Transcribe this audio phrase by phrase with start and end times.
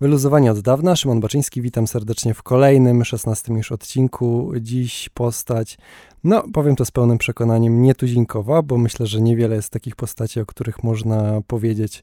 [0.00, 4.52] Wyluzowanie od dawna, Szymon Baczyński, witam serdecznie w kolejnym, szesnastym już odcinku.
[4.60, 5.78] Dziś postać,
[6.24, 10.46] no powiem to z pełnym przekonaniem, nietuzinkowa, bo myślę, że niewiele jest takich postaci, o
[10.46, 12.02] których można powiedzieć,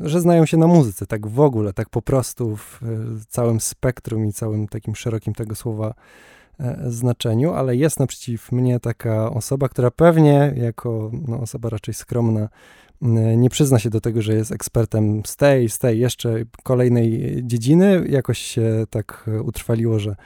[0.00, 2.80] że znają się na muzyce, tak w ogóle, tak po prostu w
[3.28, 5.94] całym spektrum i całym takim szerokim tego słowa
[6.60, 12.48] e, znaczeniu, ale jest naprzeciw mnie taka osoba, która pewnie jako no, osoba raczej skromna,
[13.36, 18.04] nie przyzna się do tego, że jest ekspertem z tej, z tej jeszcze kolejnej dziedziny.
[18.08, 20.16] Jakoś się tak utrwaliło, że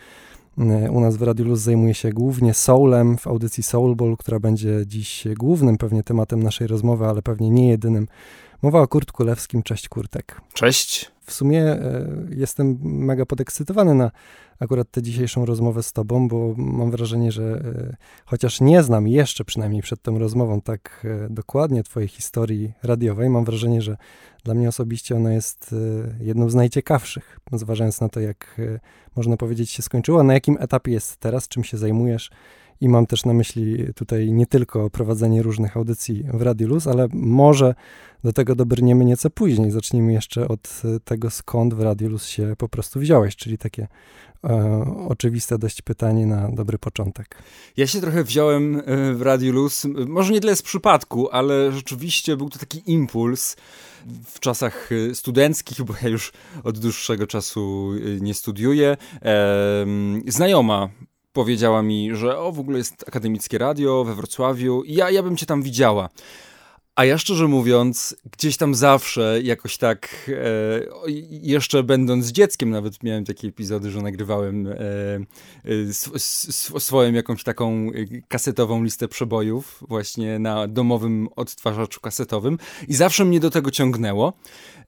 [0.58, 4.86] e, u nas w Radiu Luz zajmuje się głównie soulem w audycji Soulball, która będzie
[4.86, 8.08] dziś głównym pewnie tematem naszej rozmowy, ale pewnie nie jedynym.
[8.62, 9.62] Mowa o Kurt Kulewskim.
[9.62, 10.40] Cześć Kurtek.
[10.52, 11.15] Cześć.
[11.26, 14.10] W sumie e, jestem mega podekscytowany na
[14.60, 19.44] akurat tę dzisiejszą rozmowę z tobą, bo mam wrażenie, że e, chociaż nie znam jeszcze
[19.44, 23.96] przynajmniej przed tą rozmową tak e, dokładnie twojej historii radiowej, mam wrażenie, że
[24.44, 25.74] dla mnie osobiście ona jest
[26.20, 28.60] jedną z najciekawszych, zważając na to, jak
[29.16, 32.30] można powiedzieć się skończyła, na jakim etapie jest teraz, czym się zajmujesz
[32.80, 37.08] i mam też na myśli tutaj nie tylko prowadzenie różnych audycji w Radio Luz, ale
[37.12, 37.74] może
[38.24, 39.70] do tego dobrniemy nieco później.
[39.70, 43.88] Zacznijmy jeszcze od tego, skąd w Radio Luz się po prostu wziąłeś, czyli takie
[44.44, 47.38] e, oczywiste dość pytanie na dobry początek.
[47.76, 52.36] Ja się trochę wziąłem e, w Radio Luz, może nie tyle z przypadku, ale rzeczywiście
[52.36, 53.56] był to taki impuls
[54.24, 56.32] w czasach e, studenckich, bo ja już
[56.64, 58.96] od dłuższego czasu e, nie studiuję.
[60.26, 60.88] Znajoma
[61.36, 65.36] powiedziała mi, że o, w ogóle jest akademickie radio we Wrocławiu i ja, ja bym
[65.36, 66.08] cię tam widziała.
[66.94, 73.24] A ja szczerze mówiąc, gdzieś tam zawsze jakoś tak, e, jeszcze będąc dzieckiem, nawet miałem
[73.24, 74.74] takie epizody, że nagrywałem e,
[75.64, 76.18] e,
[76.80, 83.40] swoją jakąś taką e, kasetową listę przebojów, właśnie na domowym odtwarzaczu kasetowym, i zawsze mnie
[83.40, 84.32] do tego ciągnęło.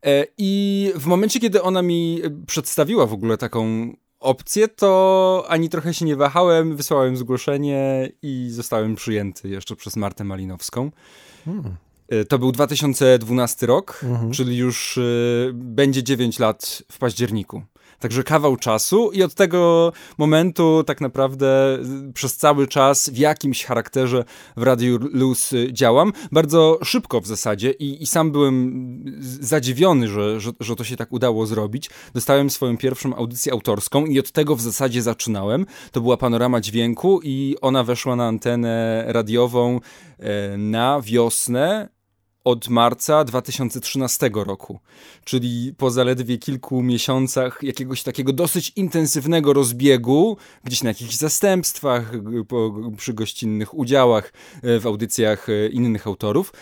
[0.07, 5.95] E, I w momencie, kiedy ona mi przedstawiła w ogóle taką opcję, to ani trochę
[5.95, 10.91] się nie wahałem, wysłałem zgłoszenie i zostałem przyjęty jeszcze przez Martę Malinowską.
[11.45, 11.77] Hmm.
[12.09, 14.33] E, to był 2012 rok, mhm.
[14.33, 17.63] czyli już y, będzie 9 lat w październiku.
[17.99, 21.79] Także kawał czasu i od tego momentu tak naprawdę
[22.15, 24.25] przez cały czas w jakimś charakterze
[24.57, 26.13] w Radiu Luz działam.
[26.33, 29.05] Bardzo szybko w zasadzie i, i sam byłem
[29.41, 31.91] zadziwiony, że, że, że to się tak udało zrobić.
[32.15, 35.67] Dostałem swoją pierwszą audycję autorską i od tego w zasadzie zaczynałem.
[35.93, 39.81] To była panorama dźwięku i ona weszła na antenę radiową
[40.59, 41.98] na wiosnę
[42.49, 44.79] od marca 2013 roku,
[45.25, 52.13] czyli po zaledwie kilku miesiącach jakiegoś takiego dosyć intensywnego rozbiegu, gdzieś na jakichś zastępstwach,
[52.49, 54.33] po, przy gościnnych udziałach
[54.63, 56.53] e, w audycjach e, innych autorów.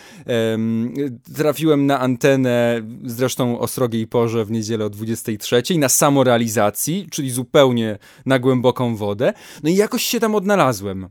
[1.37, 7.99] Trafiłem na antenę, zresztą o srogiej porze w niedzielę o 23, na samorealizacji, czyli zupełnie
[8.27, 9.33] na głęboką wodę.
[9.63, 11.09] No i jakoś się tam odnalazłem.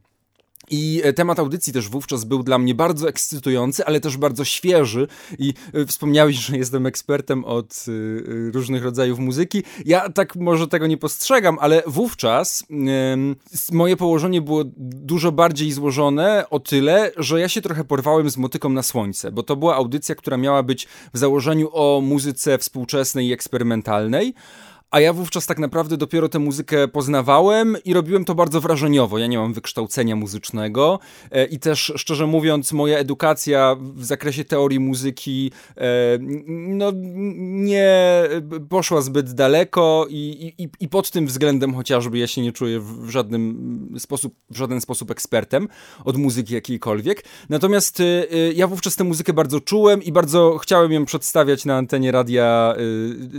[0.70, 5.08] I e, temat audycji też wówczas był dla mnie bardzo ekscytujący, ale też bardzo świeży.
[5.40, 9.64] I e, wspomniałeś, że jestem ekspertem od e, różnych rodzajów muzyki.
[9.86, 12.64] Ja tak może tego nie postrzegam, ale wówczas
[13.72, 18.70] moje położenie było dużo bardziej złożone o tyle, że ja się trochę porwałem z motyką
[18.70, 23.34] na słońce, bo to była audycja, która miała być w założeniu o muzyce współczesnej i
[23.34, 24.34] eksperymentalnej
[24.92, 29.18] a ja wówczas tak naprawdę dopiero tę muzykę poznawałem i robiłem to bardzo wrażeniowo.
[29.18, 31.00] Ja nie mam wykształcenia muzycznego
[31.32, 35.82] e, i też, szczerze mówiąc, moja edukacja w zakresie teorii muzyki e,
[36.68, 36.92] no,
[37.46, 38.24] nie
[38.70, 43.10] poszła zbyt daleko i, i, i pod tym względem chociażby ja się nie czuję w
[43.10, 45.68] żadnym sposób, w żaden sposób ekspertem
[46.06, 47.24] od muzyki jakiejkolwiek.
[47.50, 48.04] Natomiast e,
[48.54, 52.76] ja wówczas tę muzykę bardzo czułem i bardzo chciałem ją przedstawiać na antenie radia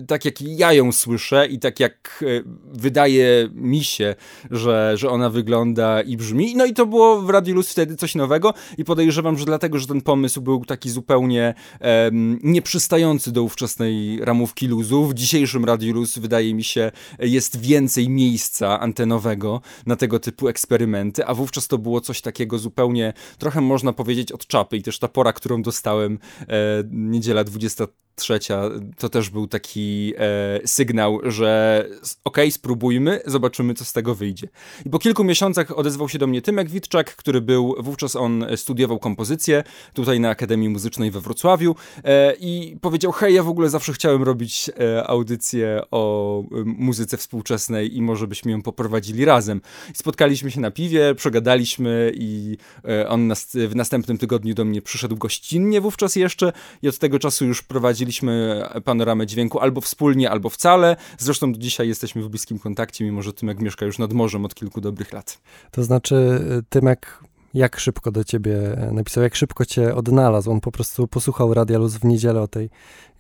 [0.06, 2.42] tak, jak ja ją słyszę i tak jak e,
[2.72, 4.14] wydaje mi się,
[4.50, 6.56] że, że ona wygląda i brzmi.
[6.56, 9.86] No i to było w Radio Luz wtedy coś nowego i podejrzewam, że dlatego, że
[9.86, 15.04] ten pomysł był taki zupełnie um, nieprzystający do ówczesnej ramówki luzu.
[15.04, 21.26] W dzisiejszym Radio Luz wydaje mi się jest więcej miejsca antenowego na tego typu eksperymenty,
[21.26, 25.08] a wówczas to było coś takiego zupełnie, trochę można powiedzieć od czapy i też ta
[25.08, 26.46] pora, którą dostałem e,
[26.90, 27.86] niedziela 20
[28.16, 28.62] trzecia
[28.98, 31.84] to też był taki e, sygnał, że
[32.24, 34.48] okej, okay, spróbujmy, zobaczymy, co z tego wyjdzie.
[34.86, 38.98] I po kilku miesiącach odezwał się do mnie Tymek Witczak, który był, wówczas on studiował
[38.98, 39.64] kompozycję
[39.94, 44.22] tutaj na Akademii Muzycznej we Wrocławiu e, i powiedział, hej, ja w ogóle zawsze chciałem
[44.22, 49.60] robić e, audycję o muzyce współczesnej i może byśmy ją poprowadzili razem.
[49.94, 52.56] I spotkaliśmy się na piwie, przegadaliśmy i
[52.88, 56.52] e, on nas, w następnym tygodniu do mnie przyszedł gościnnie wówczas jeszcze
[56.82, 60.96] i od tego czasu już prowadzi prowadziliśmy panoramę dźwięku albo wspólnie, albo wcale.
[61.18, 64.54] Zresztą do dzisiaj jesteśmy w bliskim kontakcie, mimo że Tymek mieszka już nad morzem od
[64.54, 65.38] kilku dobrych lat.
[65.70, 67.20] To znaczy, Tymek
[67.54, 68.58] jak szybko do ciebie
[68.92, 70.50] napisał, jak szybko cię odnalazł.
[70.50, 72.70] On po prostu posłuchał Radia Luz w niedzielę o tej,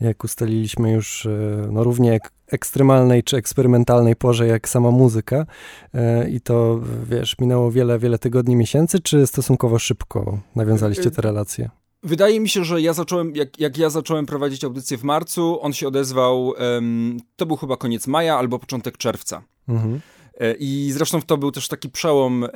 [0.00, 5.46] jak ustaliliśmy już, e, no równie ekstremalnej czy eksperymentalnej porze jak sama muzyka.
[5.94, 11.70] E, I to, wiesz, minęło wiele, wiele tygodni, miesięcy, czy stosunkowo szybko nawiązaliście te relacje?
[12.06, 15.72] Wydaje mi się, że ja zacząłem, jak, jak ja zacząłem prowadzić audycję w marcu, on
[15.72, 19.42] się odezwał, um, to był chyba koniec maja albo początek czerwca.
[19.68, 20.00] Mhm.
[20.40, 22.48] E, I zresztą to był też taki przełom e,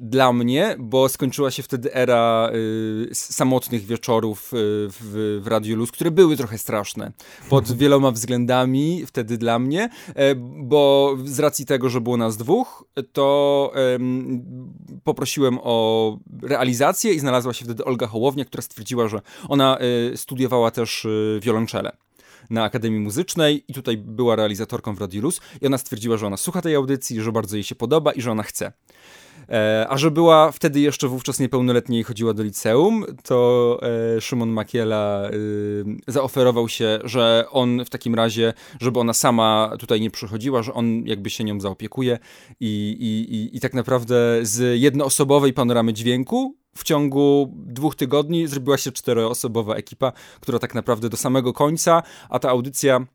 [0.00, 2.50] dla mnie, bo skończyła się wtedy era
[3.10, 4.56] e, samotnych wieczorów e,
[4.88, 7.12] w, w Radiu Luz, które były trochę straszne.
[7.48, 10.34] Pod wieloma względami wtedy dla mnie, e,
[10.64, 13.72] bo z racji tego, że było nas dwóch, to
[15.04, 20.70] poprosiłem o realizację i znalazła się wtedy Olga Hołownia, która stwierdziła, że ona e, studiowała
[20.70, 21.06] też
[21.40, 21.96] wiolonczelę
[22.50, 26.36] na Akademii Muzycznej i tutaj była realizatorką w Radio Luz i ona stwierdziła, że ona
[26.36, 28.72] słucha tej audycji, że bardzo jej się podoba i że ona chce.
[29.48, 33.78] E, a że była wtedy jeszcze wówczas niepełnoletnia i chodziła do liceum, to
[34.16, 35.30] e, Szymon Makiela e,
[36.08, 41.06] zaoferował się, że on w takim razie, żeby ona sama tutaj nie przychodziła, że on
[41.06, 42.18] jakby się nią zaopiekuje
[42.60, 48.78] i, i, i, i tak naprawdę z jednoosobowej panoramy dźwięku w ciągu dwóch tygodni zrobiła
[48.78, 53.06] się czteroosobowa ekipa, która tak naprawdę do samego końca, a ta audycja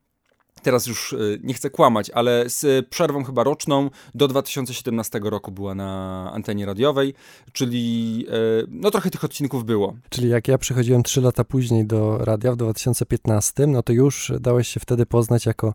[0.62, 5.76] teraz już y, nie chcę kłamać, ale z przerwą chyba roczną do 2017 roku była
[5.76, 7.14] na antenie radiowej,
[7.54, 8.26] czyli
[8.64, 9.96] y, no trochę tych odcinków było.
[10.10, 14.68] Czyli jak ja przychodziłem 3 lata później do radia w 2015, no to już dałeś
[14.68, 15.74] się wtedy poznać jako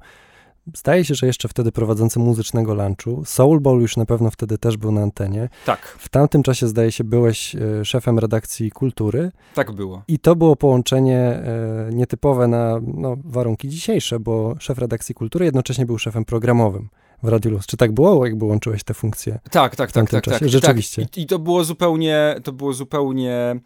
[0.74, 3.22] Zdaje się, że jeszcze wtedy prowadzący muzycznego lunchu.
[3.24, 5.48] Soul Bowl już na pewno wtedy też był na antenie.
[5.66, 5.80] Tak.
[5.98, 9.32] W tamtym czasie, zdaje się, byłeś e, szefem redakcji kultury.
[9.54, 10.02] Tak było.
[10.08, 15.86] I to było połączenie e, nietypowe na no, warunki dzisiejsze, bo szef redakcji kultury jednocześnie
[15.86, 16.88] był szefem programowym
[17.22, 17.66] w Radiu Luz.
[17.66, 19.38] Czy tak było, jak łączyłeś te funkcje?
[19.50, 20.48] Tak, tak, tak, tak, tak.
[20.48, 21.02] Rzeczywiście.
[21.02, 21.18] Tak.
[21.18, 23.60] I, I, to było zupełnie, to było zupełnie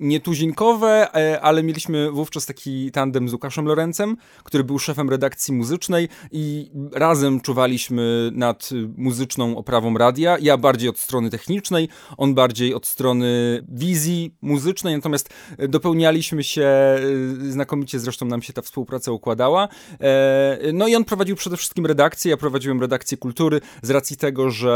[0.00, 6.08] nietuzinkowe, e, ale mieliśmy wówczas taki tandem z Łukaszem Lorencem, który był szefem redakcji muzycznej
[6.32, 10.36] i razem czuwaliśmy nad muzyczną oprawą radia.
[10.40, 15.30] Ja bardziej od strony technicznej, on bardziej od strony wizji muzycznej, natomiast
[15.68, 17.00] dopełnialiśmy się e,
[17.50, 19.68] znakomicie, zresztą nam się ta współpraca układała.
[20.00, 24.50] E, no i on prowadził przede wszystkim redakcję, ja prowadziłem redakcję kultury z racji tego,
[24.50, 24.70] że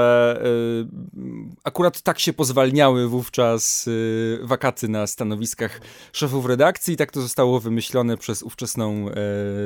[1.65, 5.81] akurat tak się pozwalniały wówczas Y, wakaty na stanowiskach
[6.13, 6.97] szefów redakcji.
[6.97, 9.13] Tak to zostało wymyślone przez ówczesną e,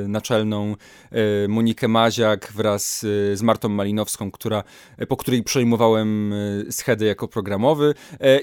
[0.07, 0.75] naczelną
[1.11, 4.63] e, Monikę Maziak wraz e, z Martą Malinowską, która,
[5.07, 6.33] po której przejmowałem
[6.69, 7.93] schedę jako programowy.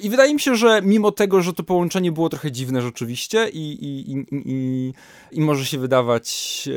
[0.02, 3.72] I wydaje mi się, że mimo tego, że to połączenie było trochę dziwne rzeczywiście i,
[3.72, 4.92] i, i, i,
[5.32, 6.68] i może się wydawać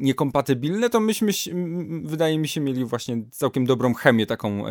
[0.00, 1.32] niekompatybilne, to myśmy,
[2.04, 4.64] wydaje mi się, mieli właśnie całkiem dobrą chemię taką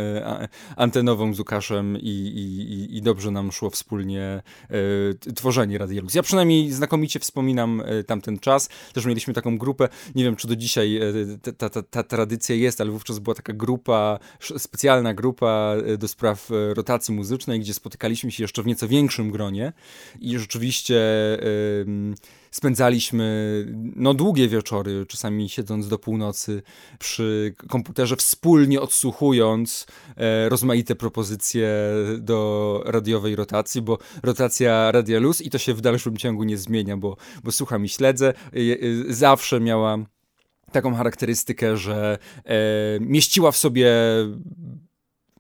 [0.75, 4.43] antenową z Łukaszem i, i, i dobrze dobrze nam szło wspólnie
[5.27, 6.15] e, tworzenie Radiolux.
[6.15, 8.69] Ja przynajmniej znakomicie wspominam e, tamten czas.
[8.93, 12.81] Też mieliśmy taką grupę, nie wiem czy do dzisiaj e, ta, ta, ta tradycja jest,
[12.81, 14.19] ale wówczas była taka grupa,
[14.57, 19.73] specjalna grupa do spraw rotacji muzycznej, gdzie spotykaliśmy się jeszcze w nieco większym gronie
[20.19, 21.01] i rzeczywiście
[22.53, 23.65] spędzaliśmy
[23.95, 26.61] no, długie wieczory, czasami siedząc do północy
[26.99, 29.87] przy komputerze, wspólnie odsłuchując
[30.18, 31.69] e, rozmaite propozycje
[32.18, 36.97] do radiowej rotacji, bo rotacja Radia Luz i to się w dalszym ciągu nie zmienia,
[36.97, 39.97] bo, bo słucham i śledzę, e, e, zawsze miała
[40.71, 42.56] taką charakterystykę, że e,
[42.99, 43.92] mieściła w sobie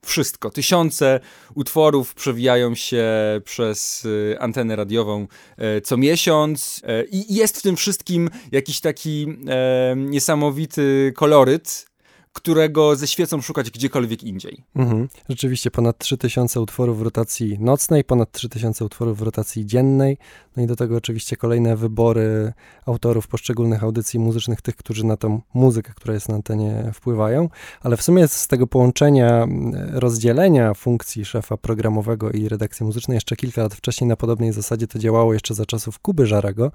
[0.05, 0.49] wszystko.
[0.49, 1.19] Tysiące
[1.55, 3.05] utworów przewijają się
[3.45, 9.27] przez y, antenę radiową e, co miesiąc e, i jest w tym wszystkim jakiś taki
[9.47, 11.92] e, niesamowity koloryt,
[12.33, 14.63] którego ze świecą szukać gdziekolwiek indziej.
[14.75, 15.09] Mhm.
[15.29, 20.17] Rzeczywiście ponad 3000 utworów w rotacji nocnej, ponad 3000 utworów w rotacji dziennej,
[20.57, 22.53] no i do tego oczywiście kolejne wybory
[22.85, 27.49] autorów poszczególnych audycji muzycznych, tych, którzy na tą muzykę, która jest na antenie wpływają,
[27.81, 29.47] ale w sumie z tego połączenia,
[29.91, 34.99] rozdzielenia funkcji szefa programowego i redakcji muzycznej jeszcze kilka lat wcześniej na podobnej zasadzie to
[34.99, 36.71] działało jeszcze za czasów Kuby Żarego,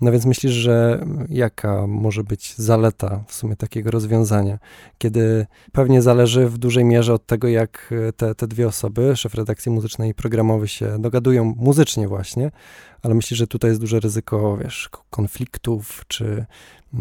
[0.00, 4.58] no więc myślisz, że jaka może być zaleta w sumie takiego rozwiązania,
[4.98, 9.72] kiedy pewnie zależy w dużej mierze od tego, jak te, te dwie osoby, szef redakcji
[9.72, 12.50] muzycznej i programowy się dogadują muzycznie właśnie,
[13.02, 16.46] ale myślisz, że tutaj jest duże ryzyko, wiesz, konfliktów, czy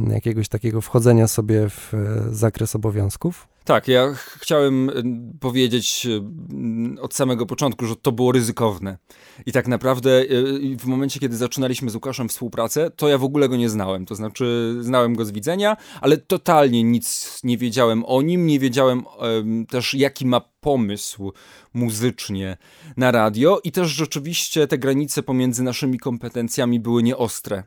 [0.08, 1.98] jakiegoś takiego wchodzenia sobie w e,
[2.36, 3.49] zakres obowiązków?
[3.64, 4.92] Tak, ja chciałem
[5.40, 6.08] powiedzieć
[7.02, 8.98] od samego początku, że to było ryzykowne.
[9.46, 10.26] I tak naprawdę
[10.80, 14.06] w momencie, kiedy zaczynaliśmy z Łukaszem współpracę, to ja w ogóle go nie znałem.
[14.06, 19.04] To znaczy, znałem go z widzenia, ale totalnie nic nie wiedziałem o nim, nie wiedziałem
[19.70, 21.34] też, jaki ma pomysł
[21.74, 22.58] muzycznie
[22.98, 27.64] na radio, i też rzeczywiście te granice pomiędzy naszymi kompetencjami były nieostre.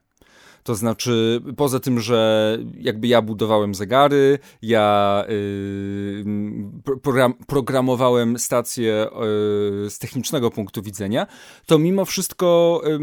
[0.62, 6.24] To znaczy, poza tym, że jakby ja budowałem zegary, ja yy,
[7.02, 9.06] program, programowałem stację
[9.82, 11.26] yy, z technicznego punktu widzenia,
[11.66, 12.98] to mimo wszystko yy,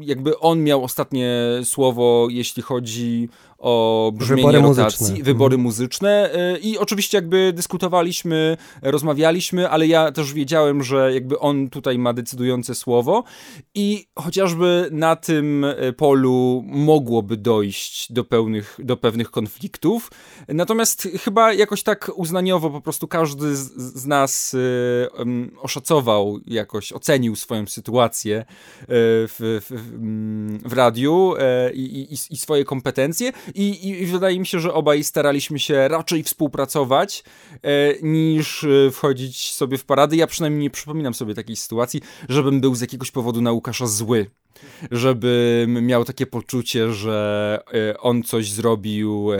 [0.00, 3.28] jakby on miał ostatnie słowo, jeśli chodzi
[3.60, 5.24] o brzmienie wybory rotacji, muzyczne.
[5.24, 5.62] wybory mhm.
[5.62, 11.98] muzyczne y, i oczywiście jakby dyskutowaliśmy, rozmawialiśmy, ale ja też wiedziałem, że jakby on tutaj
[11.98, 13.24] ma decydujące słowo
[13.74, 20.10] i chociażby na tym y, polu mogłoby dojść do, pełnych, do pewnych konfliktów,
[20.48, 24.56] natomiast chyba jakoś tak uznaniowo po prostu każdy z, z nas
[25.18, 28.44] um, oszacował jakoś, ocenił swoją sytuację
[28.88, 31.34] w, w, w radiu
[31.74, 36.22] i, i, i swoje kompetencje i, i, wydaje mi się, że obaj staraliśmy się raczej
[36.22, 37.24] współpracować
[37.62, 40.16] e, niż e, wchodzić sobie w parady.
[40.16, 44.30] Ja przynajmniej nie przypominam sobie takiej sytuacji, żebym był z jakiegoś powodu na Łukasza zły
[44.90, 49.38] żebym miał takie poczucie, że e, on coś zrobił, e,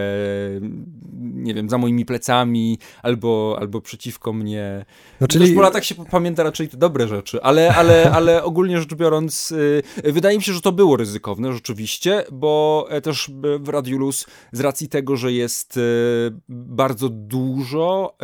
[1.21, 4.85] nie wiem, za moimi plecami albo, albo przeciwko mnie.
[5.21, 5.47] No, czyli...
[5.47, 9.55] Też po latach się pamięta raczej te dobre rzeczy, ale, ale, ale ogólnie rzecz biorąc,
[10.05, 14.61] e, wydaje mi się, że to było ryzykowne rzeczywiście, bo też w Radiu Luz z
[14.61, 15.79] racji tego, że jest
[16.49, 18.17] bardzo dużo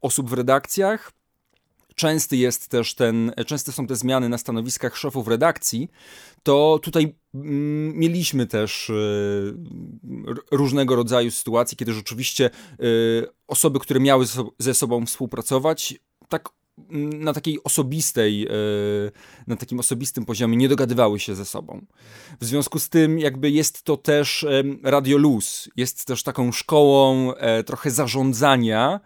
[0.00, 1.12] osób w redakcjach,
[2.00, 5.90] częsty jest też ten, częste są te zmiany na stanowiskach szefów redakcji,
[6.42, 9.54] to tutaj mm, mieliśmy też y,
[10.52, 14.26] różnego rodzaju sytuacje, kiedy rzeczywiście y, osoby, które miały
[14.58, 15.94] ze sobą współpracować,
[16.28, 16.48] tak
[16.90, 19.12] mm, na takiej osobistej, y,
[19.46, 21.86] na takim osobistym poziomie nie dogadywały się ze sobą.
[22.40, 24.46] W związku z tym jakby jest to też
[24.82, 29.00] Radio Luz, jest też taką szkołą e, trochę zarządzania,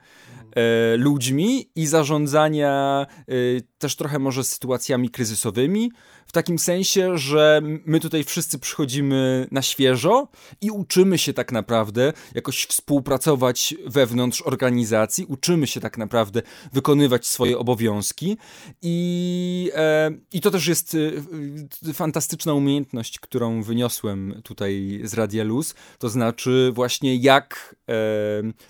[0.57, 3.35] E, ludźmi i zarządzania e,
[3.79, 5.93] też trochę może sytuacjami kryzysowymi,
[6.26, 10.28] w takim sensie, że my tutaj wszyscy przychodzimy na świeżo
[10.61, 17.59] i uczymy się tak naprawdę jakoś współpracować wewnątrz organizacji, uczymy się tak naprawdę wykonywać swoje
[17.59, 18.37] obowiązki.
[18.83, 20.97] I, e, i to też jest
[21.88, 27.95] e, fantastyczna umiejętność, którą wyniosłem tutaj z Radia Luz, to znaczy właśnie jak e,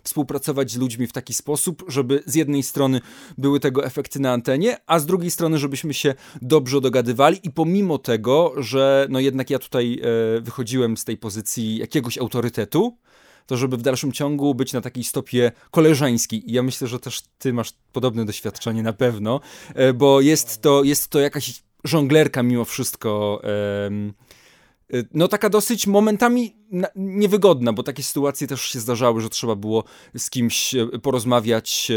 [0.02, 3.00] współpracować z ludźmi w taki sposób, żeby z jednej strony
[3.38, 7.98] były tego efekty na antenie, a z drugiej strony, żebyśmy się dobrze dogadywali i pomimo
[7.98, 12.98] tego, że no jednak ja tutaj e, wychodziłem z tej pozycji jakiegoś autorytetu,
[13.46, 16.50] to żeby w dalszym ciągu być na takiej stopie koleżeńskiej.
[16.50, 19.40] I ja myślę, że też ty masz podobne doświadczenie na pewno,
[19.74, 23.42] e, bo jest to, jest to jakaś żonglerka mimo wszystko.
[23.44, 26.56] E, no taka dosyć momentami
[26.96, 29.84] niewygodna, bo takie sytuacje też się zdarzały, że trzeba było
[30.16, 31.94] z kimś e, porozmawiać e,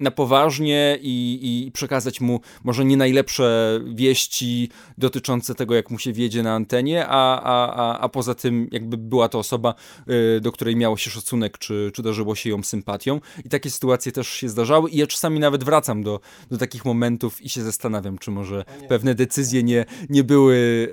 [0.00, 6.12] na poważnie i, i przekazać mu może nie najlepsze wieści dotyczące tego, jak mu się
[6.12, 9.74] wiedzie na antenie, a, a, a, a poza tym jakby była to osoba,
[10.06, 13.20] e, do której miało się szacunek, czy, czy darzyło się ją sympatią.
[13.44, 17.42] I takie sytuacje też się zdarzały i ja czasami nawet wracam do, do takich momentów
[17.42, 20.88] i się zastanawiam, czy może pewne decyzje nie, nie były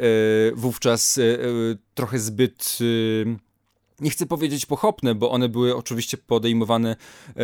[0.55, 1.19] wówczas
[1.93, 2.77] trochę zbyt
[3.99, 6.95] nie chcę powiedzieć pochopne, bo one były oczywiście podejmowane
[7.29, 7.35] e,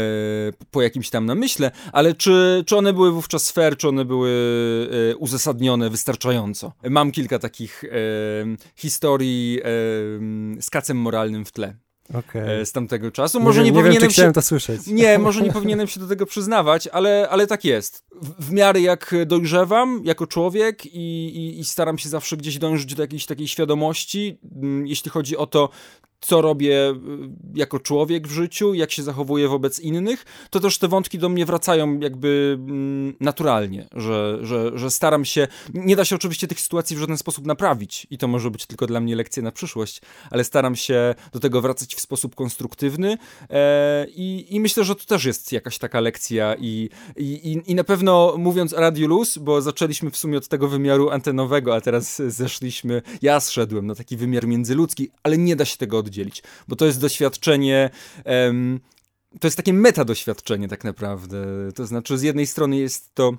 [0.72, 4.32] po jakimś tam namyśle, ale czy, czy one były wówczas fair, czy one były
[5.12, 6.72] e, uzasadnione wystarczająco?
[6.90, 7.90] Mam kilka takich e,
[8.76, 9.64] historii e,
[10.62, 11.76] z kacem moralnym w tle.
[12.14, 12.66] Okay.
[12.66, 13.40] z tamtego czasu.
[13.40, 14.34] Może nie, nie, nie powinienem wiem, się...
[14.34, 14.88] to słyszeć.
[14.88, 18.06] Nie, może nie powinienem się do tego przyznawać, ale, ale tak jest.
[18.22, 23.04] W, miarę jak dojrzewam jako człowiek i, i, i, staram się zawsze gdzieś dążyć do
[23.04, 25.70] jakiejś takiej świadomości, mm, jeśli chodzi o to,
[26.24, 26.96] co robię y,
[27.56, 31.46] jako człowiek w życiu, jak się zachowuję wobec innych, to też te wątki do mnie
[31.46, 35.48] wracają jakby mm, naturalnie, że, że, że staram się.
[35.74, 38.88] Nie da się oczywiście tych sytuacji w żaden sposób naprawić i to może być tylko
[38.88, 40.02] dla mnie lekcja na przyszłość,
[40.32, 43.18] ale staram się do tego wracać w sposób konstruktywny
[43.50, 47.84] e, i, i myślę, że to też jest jakaś taka lekcja i, i, i na
[47.84, 48.03] pewno
[48.38, 53.02] mówiąc o Radio Luz, bo zaczęliśmy w sumie od tego wymiaru antenowego, a teraz zeszliśmy,
[53.22, 57.02] ja zszedłem na taki wymiar międzyludzki, ale nie da się tego oddzielić bo to jest
[57.02, 57.90] doświadczenie.
[59.40, 61.38] to jest takie meta doświadczenie tak naprawdę.
[61.76, 63.34] To znaczy, z jednej strony jest to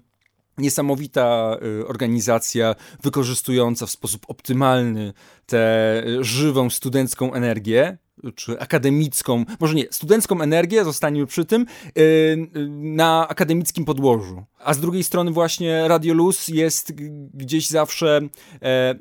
[0.59, 5.13] niesamowita y, organizacja wykorzystująca w sposób optymalny
[5.47, 7.99] tę żywą studencką energię
[8.33, 11.67] czy akademicką, może nie, studencką energię, zostaniemy przy tym,
[11.97, 14.45] yy, na akademickim podłożu.
[14.65, 16.93] A z drugiej strony właśnie Radio Luz jest
[17.35, 18.21] gdzieś zawsze,
[18.63, 18.95] e,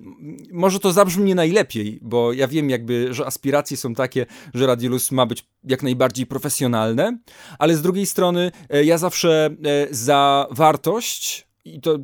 [0.52, 4.90] może to zabrzmi nie najlepiej, bo ja wiem jakby, że aspiracje są takie, że Radio
[4.90, 7.18] Luz ma być jak najbardziej profesjonalne,
[7.60, 12.00] ale z drugiej strony e, ja zawsze e, za wartość i to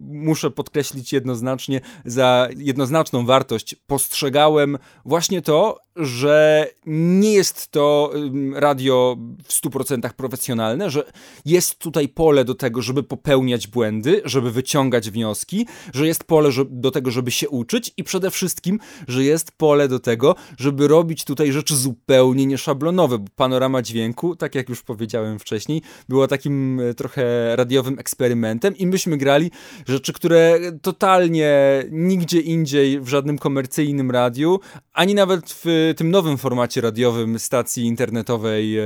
[0.00, 8.12] muszę podkreślić jednoznacznie, za jednoznaczną wartość postrzegałem właśnie to, że nie jest to
[8.54, 11.04] radio w 100% profesjonalne, że
[11.44, 16.90] jest tutaj pole do tego, żeby popełniać błędy, żeby wyciągać wnioski, że jest pole do
[16.90, 21.52] tego, żeby się uczyć i przede wszystkim, że jest pole do tego, żeby robić tutaj
[21.52, 27.56] rzeczy zupełnie nieszablonowe, bo panorama dźwięku, tak jak już powiedziałem wcześniej, była takim e, trochę
[27.56, 29.50] radiowym eksperymentem i myśmy grali
[29.86, 34.60] rzeczy, które totalnie nigdzie indziej w żadnym komercyjnym radiu,
[34.92, 38.82] ani nawet w tym nowym formacie radiowym stacji internetowej e,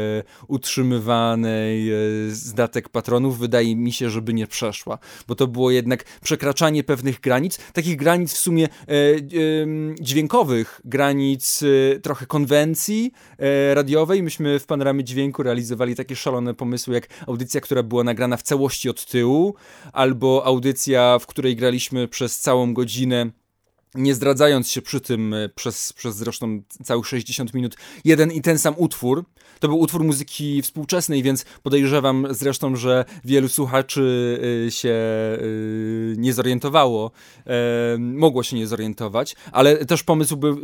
[0.49, 1.95] utrzymywanej e,
[2.31, 7.21] z datek patronów wydaje mi się, żeby nie przeszła, bo to było jednak przekraczanie pewnych
[7.21, 8.69] granic, takich granic w sumie e,
[10.01, 11.65] dźwiękowych, granic
[12.03, 13.13] trochę konwencji
[13.75, 14.23] radiowej.
[14.23, 18.89] Myśmy w Panoramie Dźwięku realizowali takie szalone pomysły, jak audycja, która była nagrana w całości
[18.89, 19.55] od tyłu,
[19.93, 23.31] albo audycja, w której graliśmy przez całą godzinę
[23.95, 28.59] nie zdradzając się przy tym e, przez, przez zresztą całych 60 minut, jeden i ten
[28.59, 29.25] sam utwór.
[29.61, 35.39] To był utwór muzyki współczesnej, więc podejrzewam zresztą, że wielu słuchaczy e, się e,
[36.17, 37.11] nie zorientowało,
[37.99, 40.59] mogło się nie zorientować, ale też pomysł był,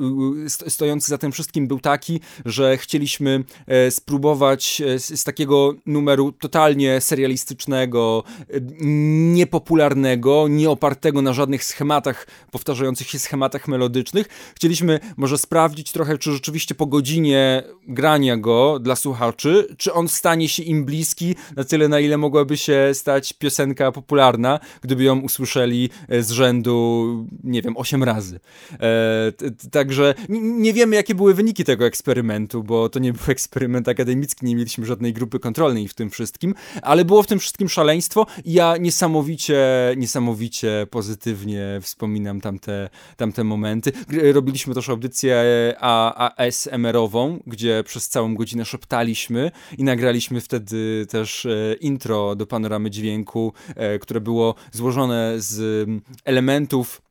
[0.49, 3.45] stojący za tym wszystkim był taki, że chcieliśmy
[3.91, 8.25] spróbować z, z takiego numeru totalnie serialistycznego,
[8.71, 14.27] niepopularnego, nie opartego na żadnych schematach powtarzających się schematach melodycznych.
[14.57, 20.49] Chcieliśmy może sprawdzić trochę, czy rzeczywiście po godzinie grania go dla słuchaczy, czy on stanie
[20.49, 25.91] się im bliski na tyle, na ile mogłaby się stać piosenka popularna, gdyby ją usłyszeli
[26.09, 28.41] e, z rzędu, nie wiem, 8 razy.
[28.81, 29.33] E,
[29.71, 34.57] także nie wiemy, jakie były wyniki tego eksperymentu, bo to nie był eksperyment akademicki, nie
[34.57, 38.77] mieliśmy żadnej grupy kontrolnej w tym wszystkim, ale było w tym wszystkim szaleństwo i ja
[38.77, 39.65] niesamowicie,
[39.97, 43.93] niesamowicie pozytywnie wspominam tamte, tamte momenty.
[44.33, 45.45] Robiliśmy też audycję
[45.81, 53.53] ASMR-ową, gdzie przez całą godzinę szeptaliśmy i nagraliśmy wtedy też e, intro do panoramy dźwięku,
[53.77, 55.89] e, które było złożone z
[56.25, 57.04] elementów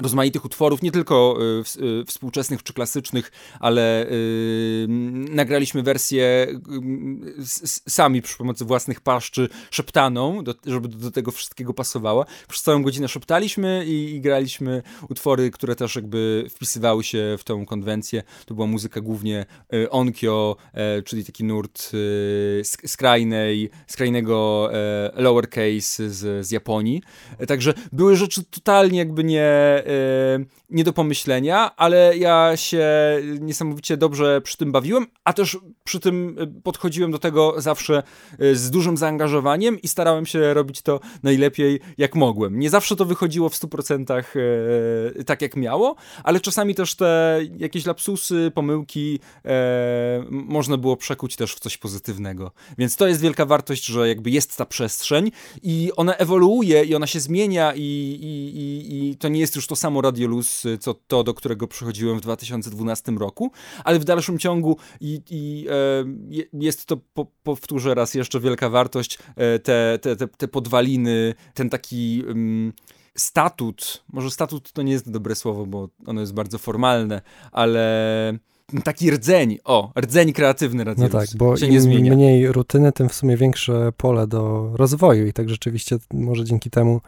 [0.00, 1.38] rozmaitych utworów, nie tylko
[1.78, 4.86] y, y, współczesnych czy klasycznych, ale y,
[5.30, 6.46] nagraliśmy wersję
[7.88, 12.24] sami przy pomocy własnych paszczy szeptaną, żeby do, tego wszystkiego pasowała.
[12.48, 17.66] Przez całą godzinę szeptaliśmy i, i, graliśmy utwory, które też jakby wpisywały się w tą
[17.66, 18.22] konwencję.
[18.46, 19.46] To była muzyka głównie
[19.90, 21.92] onkyo, e, czyli taki nurt
[22.86, 27.02] skrajnej, skrajnego e, lowercase z, z Japonii.
[27.48, 29.82] Także były rzeczy totalnie jakby nie
[30.70, 32.86] nie do pomyślenia, ale ja się
[33.40, 38.02] niesamowicie dobrze przy tym bawiłem, a też przy tym y, podchodziłem do tego zawsze
[38.40, 42.58] y, z dużym zaangażowaniem i starałem się robić to najlepiej jak mogłem.
[42.58, 44.24] Nie zawsze to wychodziło w 100%
[45.26, 49.20] tak jak miało, ale czasami też te jakieś lapsusy, pomyłki
[50.30, 52.52] można było przekuć też w coś pozytywnego.
[52.78, 55.30] Więc to jest wielka wartość, że jakby jest ta przestrzeń
[55.62, 59.66] i ona ewoluuje i ona się zmienia i, i, i, i to nie jest już
[59.66, 63.50] to samo Radiolus, y, co to, do którego przychodziłem w 2012 roku,
[63.84, 69.18] ale w dalszym ciągu i, i e, jest to, po, powtórzę raz jeszcze, wielka wartość,
[69.36, 72.22] e, te, te, te, te podwaliny, ten taki...
[72.26, 72.72] Mm,
[73.16, 78.38] statut, może statut to nie jest dobre słowo, bo ono jest bardzo formalne, ale
[78.84, 81.12] taki rdzeń, o, rdzeń kreatywny Radiolus.
[81.12, 82.14] No tak, bo się im nie zmienia.
[82.14, 87.00] mniej rutyny, tym w sumie większe pole do rozwoju i tak rzeczywiście może dzięki temu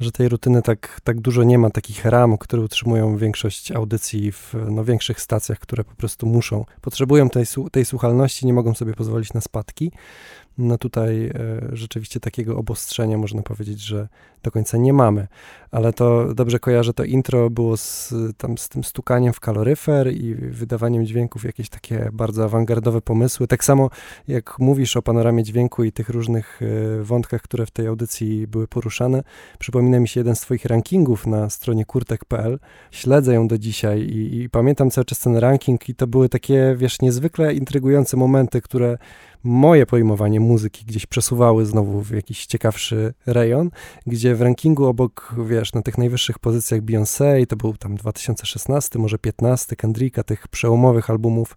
[0.00, 4.54] że tej rutyny tak, tak dużo nie ma, takich ram, które utrzymują większość audycji w
[4.70, 9.32] no, większych stacjach, które po prostu muszą, potrzebują tej, tej słuchalności, nie mogą sobie pozwolić
[9.32, 9.92] na spadki.
[10.58, 11.32] No tutaj e,
[11.72, 14.08] rzeczywiście takiego obostrzenia można powiedzieć, że
[14.42, 15.26] do końca nie mamy,
[15.70, 20.34] ale to dobrze kojarzę, to intro było z, tam z tym stukaniem w kaloryfer i
[20.34, 23.46] wydawaniem dźwięków, jakieś takie bardzo awangardowe pomysły.
[23.46, 23.90] Tak samo
[24.28, 28.68] jak mówisz o panoramie dźwięku i tych różnych e, wątkach, które w tej audycji były
[28.68, 29.22] poruszane,
[29.58, 32.58] przypomina mi się jeden z twoich rankingów na stronie kurtek.pl.
[32.90, 36.74] Śledzę ją do dzisiaj i, i pamiętam cały czas ten ranking i to były takie,
[36.78, 38.98] wiesz, niezwykle intrygujące momenty, które
[39.44, 43.70] moje pojmowanie muzyki gdzieś przesuwały znowu w jakiś ciekawszy rejon,
[44.06, 49.18] gdzie w rankingu obok, wiesz, na tych najwyższych pozycjach Beyoncé, to był tam 2016, może
[49.18, 51.56] 15, Kendricka, tych przełomowych albumów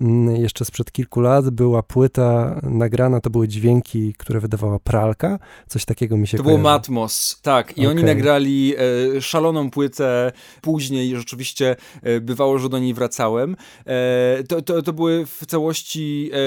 [0.00, 5.84] mm, jeszcze sprzed kilku lat, była płyta nagrana, to były dźwięki, które wydawała pralka, coś
[5.84, 6.58] takiego mi się To kojarzy.
[6.58, 7.90] było Matmos, tak, i okay.
[7.90, 8.74] oni nagrali
[9.16, 13.56] e, szaloną płytę, później rzeczywiście e, bywało, że do niej wracałem.
[13.86, 16.38] E, to, to, to były w całości e,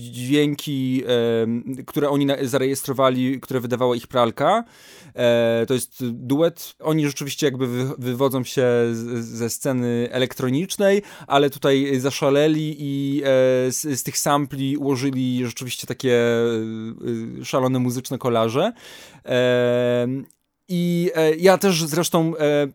[0.00, 1.02] dźwięki,
[1.78, 4.64] e, które oni zarejestrowali, które wydawała ich pralka.
[5.14, 6.74] E, to jest duet.
[6.80, 7.66] Oni rzeczywiście jakby
[7.98, 8.64] wywodzą się
[9.20, 13.22] ze sceny elektronicznej, ale tutaj zaszaleli i
[13.68, 16.20] z, z tych sampli ułożyli rzeczywiście takie
[17.42, 18.72] szalone muzyczne kolarze.
[20.72, 22.68] I e, ja też zresztą e,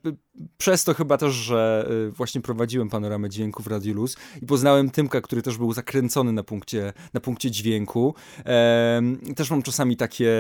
[0.58, 4.90] przez to chyba też, że e, właśnie prowadziłem panoramę dźwięku w Radio Luz i poznałem
[4.90, 8.16] Tymka, który też był zakręcony na punkcie, na punkcie dźwięku.
[9.36, 10.32] Też mam czasami takie,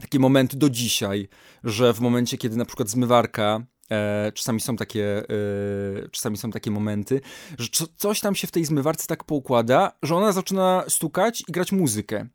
[0.00, 1.28] takie momenty do dzisiaj,
[1.64, 6.70] że w momencie, kiedy na przykład zmywarka E, czasami są takie, e, czasami są takie
[6.70, 7.20] momenty,
[7.58, 11.52] że co, coś tam się w tej zmywarce tak poukłada, że ona zaczyna stukać i
[11.52, 12.26] grać muzykę.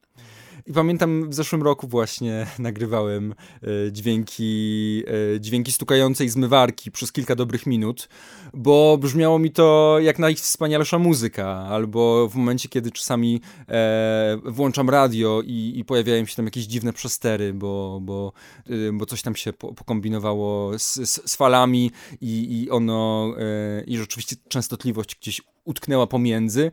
[0.68, 3.32] I pamiętam w zeszłym roku właśnie nagrywałem
[3.64, 5.04] e, dźwięki,
[5.36, 8.10] e, dźwięki stukającej zmywarki przez kilka dobrych minut,
[8.54, 15.42] bo brzmiało mi to jak najwspanialsza muzyka, albo w momencie, kiedy czasami e, włączam radio
[15.46, 18.34] i, i pojawiają się tam jakieś dziwne przestery, bo, bo,
[18.94, 23.34] bo coś tam się po, pokombinowało z, z, z falami i, i ono,
[23.88, 26.72] i rzeczywiście częstotliwość gdzieś utknęła pomiędzy,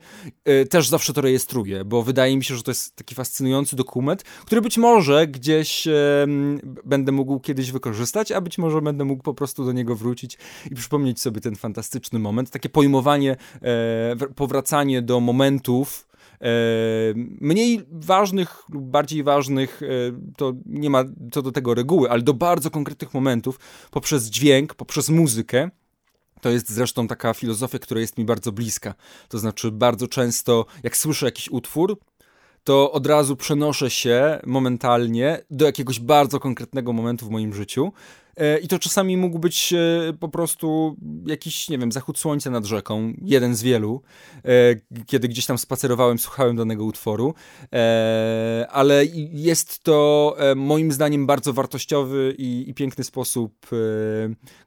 [0.49, 4.23] y, też zawsze to rejestruję, bo wydaje mi się, że to jest taki fascynujący dokument,
[4.23, 5.89] który być może gdzieś
[6.85, 10.39] będę mógł kiedyś wykorzystać, a być może będę mógł po prostu do niego wrócić
[10.71, 16.09] i przypomnieć sobie ten fantastyczny moment, takie pojmowanie, e, powracanie do momentów,
[16.41, 16.47] e,
[17.41, 19.87] mniej ważnych lub bardziej ważnych, e,
[20.37, 25.09] to nie ma co do tego reguły, ale do bardzo konkretnych momentów poprzez dźwięk, poprzez
[25.09, 25.71] muzykę,
[26.43, 28.95] to jest zresztą taka filozofia, która jest mi bardzo bliska.
[29.29, 31.99] To znaczy, bardzo często, jak słyszę jakiś utwór,
[32.65, 37.93] to od razu przenoszę się momentalnie do jakiegoś bardzo konkretnego momentu w moim życiu
[38.63, 43.13] I to czasami mógł być e, po prostu jakiś, nie wiem, zachód słońca nad rzeką,
[43.23, 44.03] jeden z wielu,
[44.45, 44.51] e,
[45.07, 47.35] kiedy gdzieś tam spacerowałem, słuchałem danego utworu,
[48.69, 53.67] ale jest to moim zdaniem bardzo wartościowy i, i piękny sposób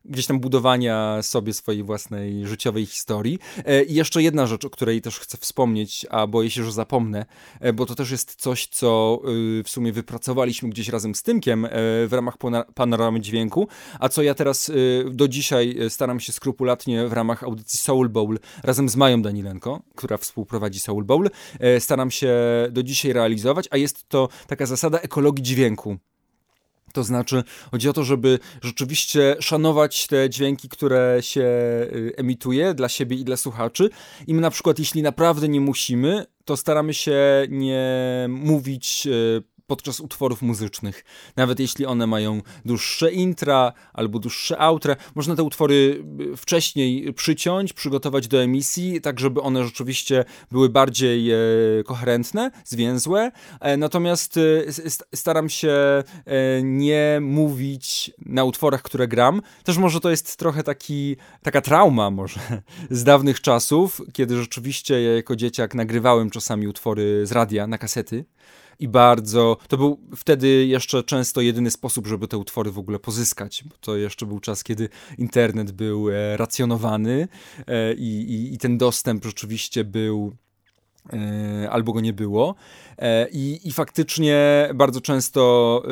[0.05, 3.39] gdzieś tam budowania sobie swojej własnej życiowej historii.
[3.87, 7.25] I jeszcze jedna rzecz, o której też chcę wspomnieć, a boję się, że zapomnę,
[7.73, 9.21] bo to też jest coś, co
[9.63, 11.67] w sumie wypracowaliśmy gdzieś razem z Tymkiem
[12.07, 12.35] w ramach
[12.75, 13.54] panoramy dźwięku,
[13.99, 18.09] a co ja teraz y, do dzisiaj y, staram się skrupulatnie w ramach audycji Soul
[18.09, 21.29] Bowl razem z Mają Danilenko, która współprowadzi Soul Bowl,
[21.77, 22.33] y, staram się
[22.71, 25.97] do dzisiaj realizować, a jest to taka zasada ekologii dźwięku.
[26.93, 31.47] To znaczy, chodzi o to, żeby rzeczywiście szanować te dźwięki, które się
[32.17, 33.89] emituje dla siebie i dla słuchaczy.
[34.27, 39.07] I my na przykład, jeśli naprawdę nie musimy, to staramy się nie mówić
[39.67, 41.03] podczas utworów muzycznych.
[41.35, 47.73] Nawet jeśli one mają dłuższe intra albo dłuższe outra, można te utwory y, wcześniej przyciąć,
[47.73, 51.37] przygotować do emisji, tak żeby one rzeczywiście były bardziej e,
[51.85, 53.31] koherentne, zwięzłe.
[53.59, 54.41] E, natomiast e,
[55.15, 56.03] staram się e,
[56.63, 59.41] nie mówić na utworach, które gram.
[59.63, 62.39] Też może to jest trochę taki, taka trauma może
[62.89, 68.25] z dawnych czasów, kiedy rzeczywiście ja jako dzieciak nagrywałem czasami utwory z radia na kasety
[68.79, 69.57] i bardzo.
[69.67, 73.97] To był wtedy jeszcze często jedyny sposób, żeby te utwory w ogóle pozyskać, bo to
[73.97, 77.27] jeszcze był czas, kiedy internet był e, racjonowany
[77.67, 80.35] e, i, i, i ten dostęp rzeczywiście był
[81.69, 82.55] albo go nie było.
[82.97, 85.89] E, I, I faktycznie bardzo często e,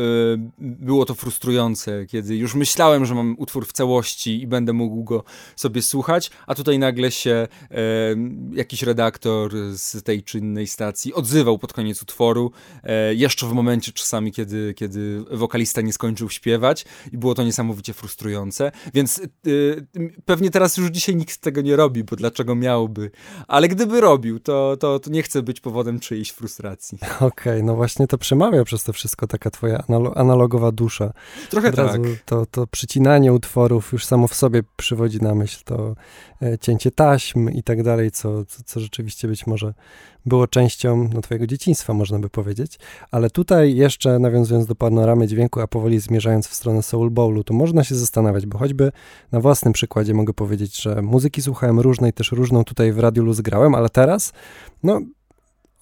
[0.59, 5.23] było to frustrujące, kiedy już myślałem, że mam utwór w całości i będę mógł go
[5.55, 7.47] sobie słuchać, a tutaj nagle się
[8.51, 12.51] jakiś redaktor z tej czy innej stacji odzywał pod koniec utworu,
[13.15, 18.71] jeszcze w momencie czasami, kiedy, kiedy wokalista nie skończył śpiewać i było to niesamowicie frustrujące,
[18.93, 19.21] więc
[20.25, 23.11] pewnie teraz już dzisiaj nikt tego nie robi, bo dlaczego miałby?
[23.47, 26.97] Ale gdyby robił, to, to, to nie chcę być powodem czyjejś frustracji.
[27.15, 29.83] Okej, okay, no właśnie to przemawia przez to wszystko taka twoja
[30.15, 31.13] analogowa dusza.
[31.49, 32.01] Trochę Od tak.
[32.25, 35.95] To, to przycinanie utworów już samo w sobie przywodzi na myśl to
[36.41, 39.73] e, cięcie taśm i tak dalej, co, co, co rzeczywiście być może
[40.25, 42.79] było częścią no, twojego dzieciństwa, można by powiedzieć.
[43.11, 47.53] Ale tutaj jeszcze nawiązując do panoramy dźwięku, a powoli zmierzając w stronę Soul Bowlu, to
[47.53, 48.91] można się zastanawiać, bo choćby
[49.31, 53.41] na własnym przykładzie mogę powiedzieć, że muzyki słuchałem różnej, też różną tutaj w Radiu Luz
[53.41, 54.33] grałem, ale teraz,
[54.83, 55.07] no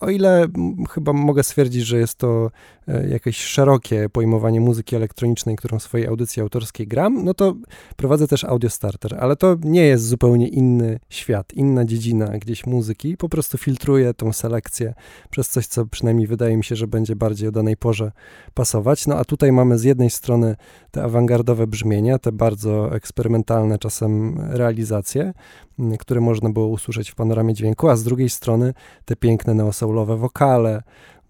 [0.01, 0.47] o ile
[0.89, 2.51] chyba mogę stwierdzić, że jest to
[2.87, 7.55] e, jakieś szerokie pojmowanie muzyki elektronicznej, którą w swojej audycji autorskiej gram, no to
[7.95, 13.17] prowadzę też Audio Starter, ale to nie jest zupełnie inny świat, inna dziedzina gdzieś muzyki,
[13.17, 14.93] po prostu filtruję tą selekcję
[15.29, 18.11] przez coś, co przynajmniej wydaje mi się, że będzie bardziej o danej porze
[18.53, 19.07] pasować.
[19.07, 20.55] No a tutaj mamy z jednej strony
[20.91, 25.33] te awangardowe brzmienia, te bardzo eksperymentalne czasem realizacje,
[25.99, 28.73] które można było usłyszeć w panoramie dźwięku, a z drugiej strony
[29.05, 29.53] te piękne
[29.91, 30.83] neosoulowe wokale,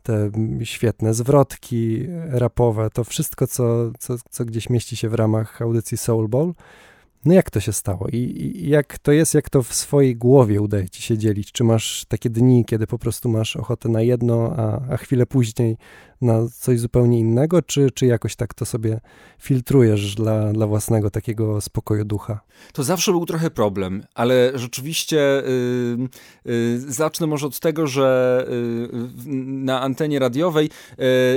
[0.03, 0.31] te
[0.63, 6.27] świetne zwrotki rapowe, to wszystko, co, co, co gdzieś mieści się w ramach audycji Soul
[6.27, 6.53] Bowl.
[7.25, 10.61] No jak to się stało I, I, jak to jest, jak to w swojej głowie
[10.61, 11.51] udaje ci się dzielić?
[11.51, 15.77] Czy masz takie dni, kiedy po prostu masz ochotę na jedno, a, a chwilę później
[16.21, 18.99] na coś zupełnie innego, czy, czy jakoś tak to sobie
[19.39, 22.39] filtrujesz dla, dla własnego takiego spokoju ducha?
[22.73, 25.43] To zawsze był trochę problem, ale rzeczywiście
[26.45, 28.45] yy, yy, zacznę może od tego, że
[29.25, 30.69] yy, na antenie radiowej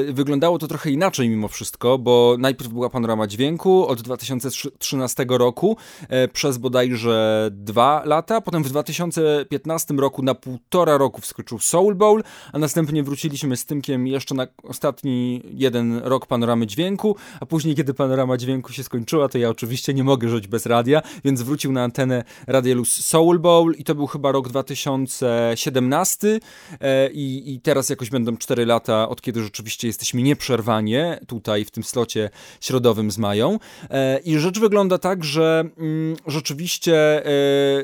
[0.08, 5.76] y, wyglądało to trochę inaczej mimo wszystko, bo najpierw była panorama dźwięku od 2013 roku
[6.02, 12.22] y, przez bodajże dwa lata, potem w 2015 roku na półtora roku wskoczył Soul Bowl,
[12.52, 17.94] a następnie wróciliśmy z Tymkiem jeszcze na ostatni jeden rok panoramy dźwięku, a później, kiedy
[17.94, 21.84] panorama dźwięku się skończyła, to ja oczywiście nie mogę żyć bez radia, więc wrócił na
[21.84, 26.40] antenę Radiolus Soul Bowl i to był chyba rok 2017
[26.80, 31.70] e, i, i teraz jakoś będą 4 lata, od kiedy rzeczywiście jesteśmy nieprzerwanie tutaj w
[31.70, 33.58] tym slocie środowym z Mają.
[33.90, 37.30] E, I rzecz wygląda tak, że mm, rzeczywiście, e,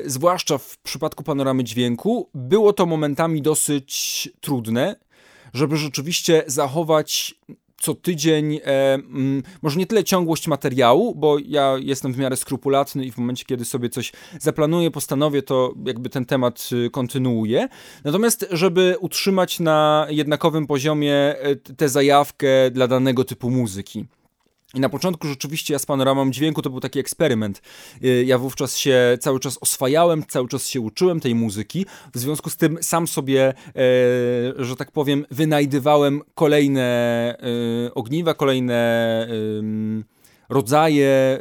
[0.05, 4.95] zwłaszcza w przypadku panoramy dźwięku, było to momentami dosyć trudne,
[5.53, 7.35] żeby rzeczywiście zachować
[7.81, 13.05] co tydzień, e, mm, może nie tyle ciągłość materiału, bo ja jestem w miarę skrupulatny
[13.05, 17.67] i w momencie, kiedy sobie coś zaplanuję, postanowię, to jakby ten temat y, kontynuuję.
[18.03, 24.05] Natomiast, żeby utrzymać na jednakowym poziomie e, tę zajawkę dla danego typu muzyki.
[24.73, 27.61] I na początku rzeczywiście ja z panoramą dźwięku to był taki eksperyment.
[28.03, 31.85] Y, ja wówczas się cały czas oswajałem, cały czas się uczyłem tej muzyki.
[32.13, 33.53] W związku z tym sam sobie, e,
[34.57, 36.81] że tak powiem, wynajdywałem kolejne
[37.87, 38.81] e, ogniwa, kolejne.
[40.51, 41.39] Rodzaje,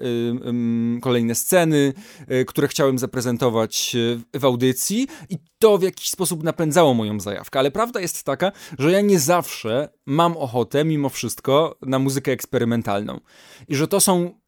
[1.02, 1.92] kolejne sceny,
[2.30, 3.96] y, które chciałem zaprezentować
[4.34, 7.58] y, w audycji i to w jakiś sposób napędzało moją zajawkę.
[7.58, 13.20] Ale prawda jest taka, że ja nie zawsze mam ochotę, mimo wszystko, na muzykę eksperymentalną.
[13.68, 14.40] I że to są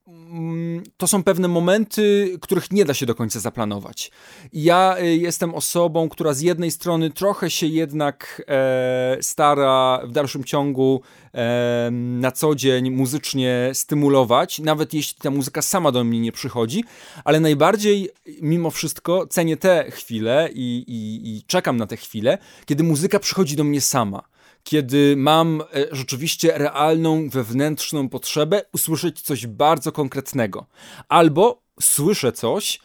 [0.96, 4.10] to są pewne momenty, których nie da się do końca zaplanować.
[4.52, 10.44] Ja y, jestem osobą, która z jednej strony trochę się jednak e, stara w dalszym
[10.44, 11.00] ciągu
[11.34, 16.84] e, na co dzień muzycznie stymulować, nawet jeśli ta muzyka sama do mnie nie przychodzi,
[17.24, 18.10] ale najbardziej
[18.42, 23.56] mimo wszystko cenię te chwile i, i, i czekam na te chwile, kiedy muzyka przychodzi
[23.56, 24.31] do mnie sama
[24.64, 25.64] kiedy mam e,
[25.96, 30.66] rzeczywiście realną wewnętrzną potrzebę usłyszeć coś bardzo konkretnego.
[31.08, 32.80] Albo słyszę coś,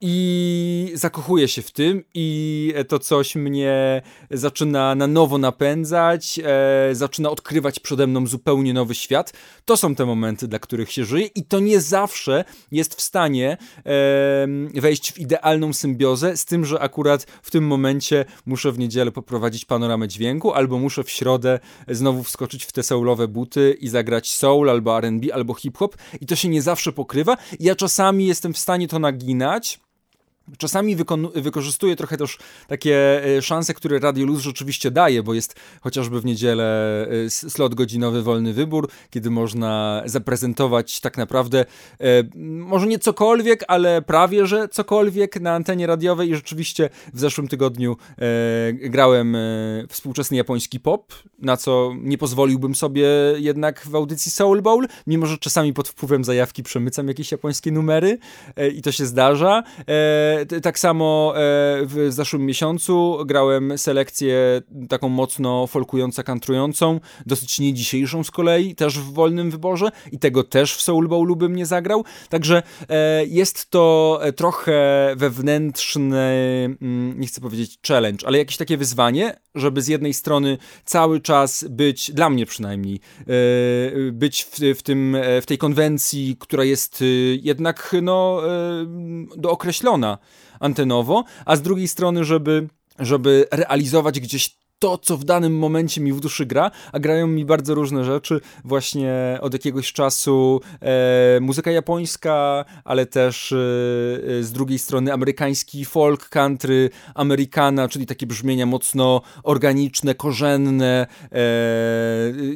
[0.00, 7.30] i zakochuję się w tym i to coś mnie zaczyna na nowo napędzać, e, zaczyna
[7.30, 9.32] odkrywać przede mną zupełnie nowy świat.
[9.64, 13.56] To są te momenty, dla których się żyje i to nie zawsze jest w stanie
[13.86, 19.12] e, wejść w idealną symbiozę z tym, że akurat w tym momencie muszę w niedzielę
[19.12, 24.32] poprowadzić panoramę dźwięku albo muszę w środę znowu wskoczyć w te soulowe buty i zagrać
[24.32, 27.36] soul albo R&B albo hip-hop i to się nie zawsze pokrywa.
[27.60, 29.85] Ja czasami jestem w stanie to naginać,
[30.58, 30.96] Czasami
[31.34, 36.24] wykorzystuję trochę też takie e, szanse, które Radio Luz rzeczywiście daje, bo jest chociażby w
[36.24, 41.60] niedzielę e, slot godzinowy Wolny Wybór, kiedy można zaprezentować tak naprawdę
[42.00, 42.04] e,
[42.58, 46.30] może nie cokolwiek, ale prawie że cokolwiek na antenie radiowej.
[46.30, 47.96] I rzeczywiście w zeszłym tygodniu
[48.72, 49.36] grałem
[49.88, 53.06] współczesny japoński pop, na co nie pozwoliłbym sobie
[53.36, 58.18] jednak w audycji Soul Bowl, mimo że czasami pod wpływem zajawki przemycam jakieś japońskie numery
[58.74, 59.62] i to się zdarza
[60.62, 61.40] tak samo e,
[61.82, 68.98] w zeszłym miesiącu grałem selekcję taką mocno folkująco, kantrującą, dosyć nie dzisiejszą z kolei, też
[68.98, 72.04] w wolnym wyborze i tego też w Soul Bowlu bym nie zagrał.
[72.28, 76.16] Także e, jest to trochę wewnętrzny,
[76.82, 81.64] mm, nie chcę powiedzieć challenge, ale jakieś takie wyzwanie, żeby z jednej strony cały czas
[81.70, 87.04] być, dla mnie przynajmniej, e, być w, w, tym, w tej konwencji, która jest
[87.42, 88.42] jednak no,
[89.36, 90.18] dookreślona
[90.60, 96.12] antenowo, a z drugiej strony, żeby, żeby realizować gdzieś to, co w danym momencie mi
[96.12, 98.40] w duszy gra, a grają mi bardzo różne rzeczy.
[98.64, 103.56] Właśnie od jakiegoś czasu e, muzyka japońska, ale też e,
[104.38, 111.06] e z drugiej strony amerykański folk, country, americana, czyli takie brzmienia mocno organiczne, korzenne.
[111.32, 111.38] E,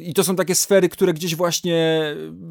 [0.01, 2.01] I to są takie sfery, które gdzieś właśnie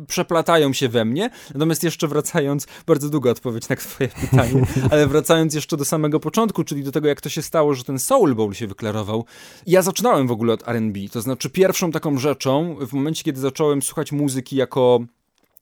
[0.06, 1.30] przeplatają się we mnie.
[1.54, 6.64] Natomiast jeszcze wracając, bardzo długa odpowiedź na twoje pytanie, ale wracając jeszcze do samego początku,
[6.64, 9.24] czyli do tego, jak to się stało, że ten Soul Bowl się wyklarował,
[9.66, 10.96] ja zaczynałem w ogóle od RB.
[11.12, 15.01] To znaczy, pierwszą taką rzeczą, w momencie, kiedy zacząłem słuchać muzyki jako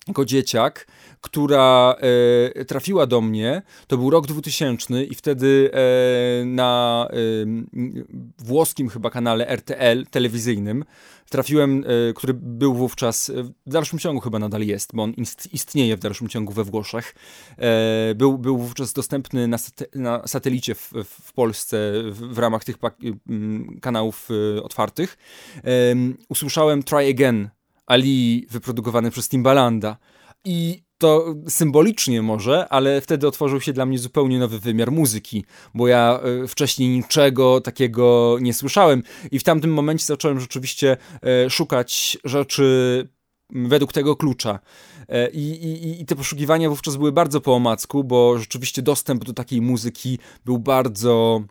[0.09, 0.87] jako dzieciak,
[1.21, 1.97] która
[2.57, 7.17] e, trafiła do mnie, to był rok 2000 i wtedy e, na e,
[8.39, 10.85] włoskim chyba kanale RTL telewizyjnym
[11.29, 15.15] trafiłem, e, który był wówczas, e, w dalszym ciągu chyba nadal jest, bo on
[15.53, 17.15] istnieje w dalszym ciągu we Włoszech,
[17.59, 21.77] e, był, był wówczas dostępny na, sate, na satelicie w, w Polsce
[22.11, 22.77] w, w, ramach tych
[23.81, 24.29] kanałów
[24.63, 25.17] otwartych.
[26.29, 27.49] Usłyszałem Try Again
[27.89, 29.97] Ali wyprodukowany przez Timbalanda
[30.45, 35.89] i to symbolicznie może, ale wtedy otworzył się dla mnie zupełnie nowy wymiar muzyki, bo
[35.89, 42.19] ja e, wcześniej niczego takiego nie słyszałem i w tamtym momencie zacząłem rzeczywiście e, szukać
[42.25, 43.09] rzeczy
[43.51, 44.59] według tego klucza.
[45.09, 49.33] E, I, i, I te poszukiwania wówczas były bardzo po omacku, bo rzeczywiście dostęp do
[49.33, 51.43] takiej muzyki był bardzo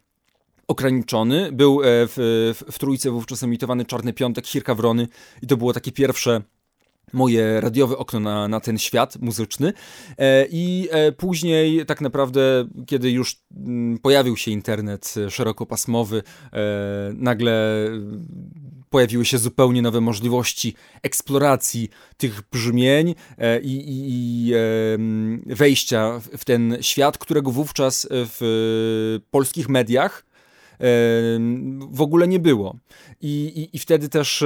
[0.68, 1.52] ograniczony.
[1.52, 2.14] Był w,
[2.58, 5.08] w, w trójce wówczas emitowany Czarny Piątek, Hirka Wrony
[5.42, 6.42] i to było takie pierwsze
[7.14, 9.74] moje radiowe okno na, na ten świat muzyczny
[10.18, 16.60] e, i e, później tak naprawdę, kiedy już mm, pojawił się internet szerokopasmowy, e,
[17.14, 17.86] nagle
[18.90, 23.16] pojawiły się zupełnie nowe możliwości eksploracji tych brzmień
[23.64, 24.54] i, i, i
[25.56, 30.26] wejścia w ten świat, którego wówczas w polskich mediach
[31.92, 32.76] w ogóle nie było.
[33.22, 34.46] I, i, i wtedy też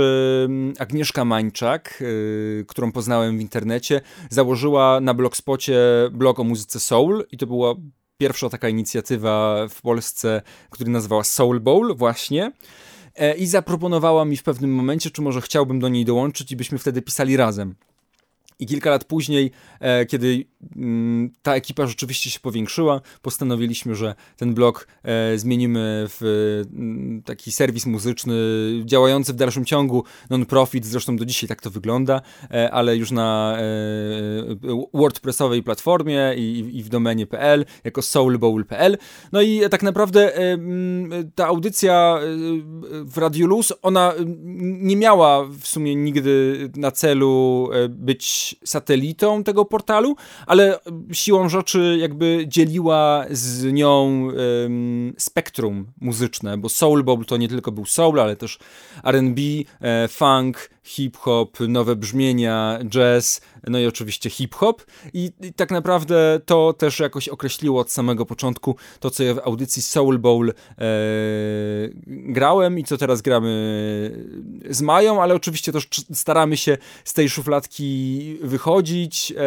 [0.79, 5.79] Agnieszka Mańczak, y, którą poznałem w internecie, założyła na blogspocie
[6.11, 7.75] blog o muzyce soul i to była
[8.17, 12.51] pierwsza taka inicjatywa w Polsce, która nazywała Soul Bowl właśnie
[13.15, 16.77] e, i zaproponowała mi w pewnym momencie, czy może chciałbym do niej dołączyć i byśmy
[16.77, 17.75] wtedy pisali razem.
[18.59, 20.45] I kilka lat później, e, kiedy
[21.41, 26.21] ta ekipa rzeczywiście się powiększyła, postanowiliśmy, że ten blog e, zmienimy w
[26.73, 28.35] mm, taki serwis muzyczny
[28.85, 32.21] działający w dalszym ciągu, non-profit, zresztą do dzisiaj tak to wygląda,
[32.51, 33.57] e, ale już na
[34.93, 38.97] WordPressowej platformie i, i w domenie.pl, jako soulbowl.pl.
[39.31, 42.19] No i tak naprawdę mm, ta audycja
[43.03, 44.13] w Radio Luz, ona
[44.81, 50.15] nie miała w sumie nigdy na celu być satelitą tego portalu,
[50.51, 50.79] ale
[51.11, 54.27] siłą rzeczy jakby dzieliła z nią
[54.63, 58.59] um, spektrum muzyczne, bo Soul Bowl to nie tylko był soul, ale też
[59.03, 59.41] R&B,
[59.81, 64.85] e, funk, hip-hop, nowe brzmienia, jazz, no i oczywiście hip-hop.
[65.13, 69.39] I, I, tak naprawdę to też jakoś określiło od samego początku to, co ja w
[69.39, 70.53] audycji Soul Bowl e,
[72.07, 73.51] grałem i co teraz gramy
[74.69, 79.43] z Mają, ale oczywiście też staramy się z tej szufladki wychodzić e,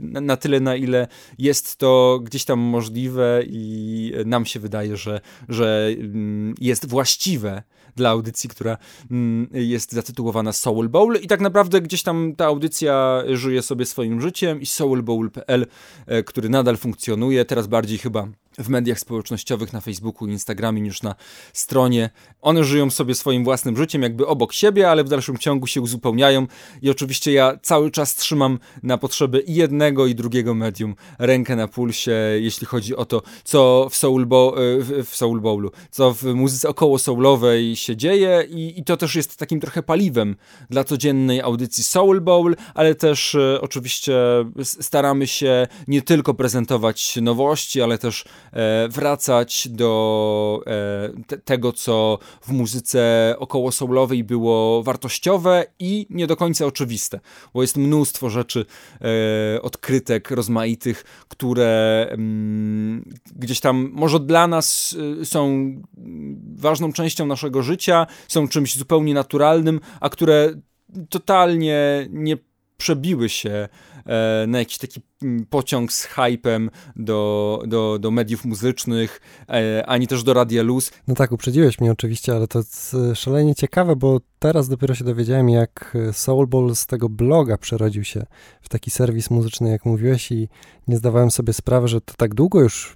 [0.00, 5.20] na, na tyle, na ile jest to gdzieś tam możliwe i nam się wydaje, że,
[5.48, 7.62] że mm, jest właściwe
[7.96, 8.76] dla audycji, która
[9.10, 11.16] mm, jest zatytułowana Soul Bowl.
[11.22, 15.66] I tak naprawdę gdzieś tam ta audycja żyje sobie swoim życiem i soulbowl.pl,
[16.06, 18.28] e, który nadal funkcjonuje, teraz bardziej chyba
[18.58, 21.14] w mediach społecznościowych, na Facebooku, Instagramie niż na
[21.52, 22.10] stronie.
[22.40, 26.46] One żyją sobie swoim własnym życiem, jakby obok siebie, ale w dalszym ciągu się uzupełniają.
[26.82, 31.68] I oczywiście ja cały czas trzymam na potrzeby i jednego, i drugiego medium rękę na
[31.68, 34.54] pulsie, jeśli chodzi o to, co w Soul, Bo
[35.04, 38.46] w Soul Bowlu, co w muzyce około soulowej się dzieje.
[38.50, 40.36] I, I to też jest takim trochę paliwem
[40.70, 44.14] dla codziennej audycji Soul Bowl, ale też e, oczywiście
[44.62, 48.24] staramy się nie tylko prezentować nowości, ale też
[48.88, 56.36] wracać do e, te, tego, co w muzyce około soulowej było wartościowe i nie do
[56.36, 57.20] końca oczywiste,
[57.54, 58.66] bo jest mnóstwo rzeczy,
[59.56, 63.04] e, odkrytek rozmaitych, które mm,
[63.36, 65.72] gdzieś tam może dla nas są
[66.56, 70.54] ważną częścią naszego życia, są czymś zupełnie naturalnym, a które
[71.08, 72.36] totalnie nie
[72.76, 73.68] przebiły się
[74.46, 75.00] na jakiś taki
[75.50, 80.90] pociąg z hypem do, do, do mediów muzycznych, e, ani też do Radia Luz.
[81.08, 85.48] No tak, uprzedziłeś mnie oczywiście, ale to jest szalenie ciekawe, bo teraz dopiero się dowiedziałem,
[85.48, 88.26] jak Soulball z tego bloga przerodził się
[88.62, 90.48] w taki serwis muzyczny, jak mówiłeś i
[90.88, 92.94] nie zdawałem sobie sprawy, że to tak długo już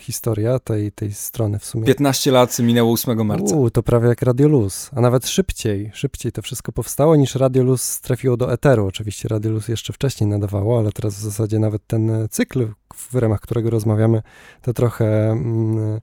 [0.00, 1.84] historia tej, tej strony w sumie.
[1.84, 3.56] 15 lat minęło 8 marca.
[3.56, 7.62] U, to prawie jak Radio Luz, a nawet szybciej, szybciej to wszystko powstało niż Radio
[7.62, 8.86] Luz trafiło do eteru.
[8.86, 13.40] Oczywiście Radio Luz jeszcze wcześniej nadawało, ale teraz w zasadzie nawet ten cykl, w ramach
[13.40, 14.22] którego rozmawiamy,
[14.62, 16.00] to trochę mm,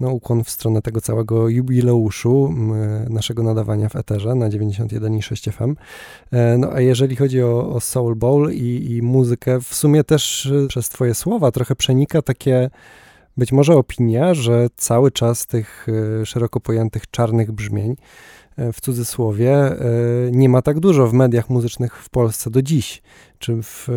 [0.00, 2.54] no, ukłon w stronę tego całego jubileuszu
[3.10, 5.76] naszego nadawania w Eterze na 91,6 FM.
[6.32, 10.46] E, no a jeżeli chodzi o, o Soul Bowl i, i muzykę, w sumie też
[10.46, 12.70] e, przez twoje słowa trochę przenika takie
[13.36, 15.86] być może opinia, że cały czas tych
[16.22, 17.96] e, szeroko pojętych czarnych brzmień
[18.72, 19.76] w cudzysłowie
[20.32, 23.02] nie ma tak dużo w mediach muzycznych w Polsce do dziś.
[23.38, 23.88] Czy w,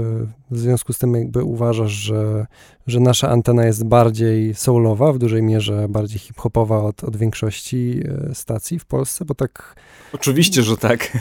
[0.52, 2.46] w związku z tym jakby uważasz, że,
[2.88, 8.36] że nasza antena jest bardziej soulowa, w dużej mierze bardziej hip-hopowa od, od większości e,
[8.36, 9.26] stacji w Polsce?
[9.26, 9.76] Bo tak...
[10.14, 11.16] Oczywiście, że tak.
[11.16, 11.20] E,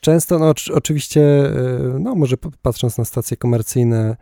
[0.00, 4.16] często, no oczywiście, e, no może patrząc na stacje komercyjne,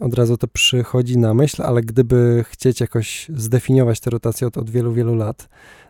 [0.00, 4.70] od razu to przychodzi na myśl, ale gdyby chcieć jakoś zdefiniować tę rotację od, od
[4.70, 5.48] wielu, wielu lat,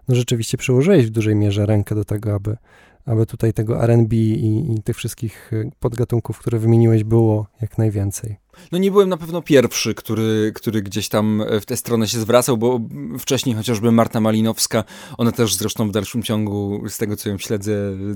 [0.09, 2.57] no rzeczywiście przyłożyłeś w dużej mierze rękę do tego, aby
[3.07, 8.37] aby tutaj tego R&B i, i tych wszystkich y, podgatunków, które wymieniłeś, było jak najwięcej.
[8.73, 12.57] No nie byłem na pewno pierwszy, który, który gdzieś tam w tę stronę się zwracał,
[12.57, 12.81] bo
[13.19, 14.85] wcześniej chociażby Marta Malinowska,
[15.19, 17.73] ona też zresztą w dalszym ciągu, z tego co ją śledzę,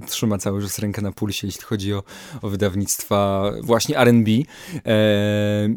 [0.09, 2.03] trzyma cały czas rękę na pulsie, jeśli chodzi o,
[2.43, 4.31] o wydawnictwa właśnie R&B.
[4.87, 5.69] E,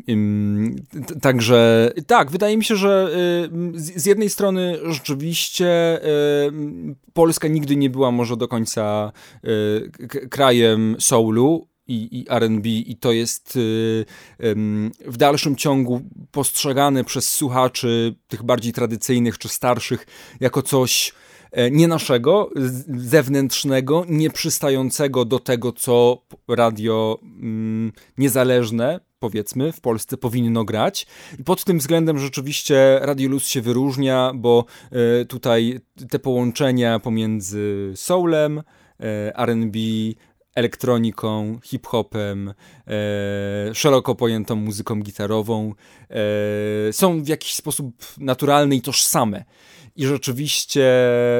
[1.21, 3.09] także tak, wydaje mi się, że
[3.75, 6.51] y, z, z jednej strony rzeczywiście y,
[7.13, 9.11] Polska nigdy nie była może do końca
[9.45, 14.05] y, krajem soulu, i, i RB, i to jest y,
[15.05, 20.05] w dalszym ciągu postrzegane przez słuchaczy tych bardziej tradycyjnych czy starszych
[20.39, 21.13] jako coś
[21.51, 22.49] e, nie naszego,
[22.97, 31.07] zewnętrznego, nieprzystającego do tego, co radio mm, niezależne, powiedzmy, w Polsce powinno grać.
[31.39, 35.79] I pod tym względem rzeczywiście Radio Luz się wyróżnia, bo e, tutaj
[36.09, 38.63] te połączenia pomiędzy soulem,
[38.99, 39.79] e, R&B,
[40.55, 42.53] elektroniką, hip-hopem,
[42.87, 45.73] e, szeroko pojętą muzyką gitarową,
[46.09, 49.45] e, są w jakiś sposób naturalne i tożsame.
[49.95, 50.85] I rzeczywiście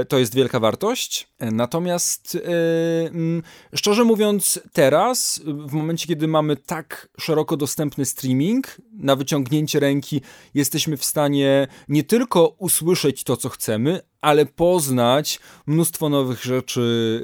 [0.07, 1.28] to jest wielka wartość.
[1.39, 3.41] Natomiast yy,
[3.76, 10.22] szczerze mówiąc, teraz, w momencie, kiedy mamy tak szeroko dostępny streaming, na wyciągnięcie ręki
[10.53, 17.21] jesteśmy w stanie nie tylko usłyszeć to, co chcemy, ale poznać mnóstwo nowych rzeczy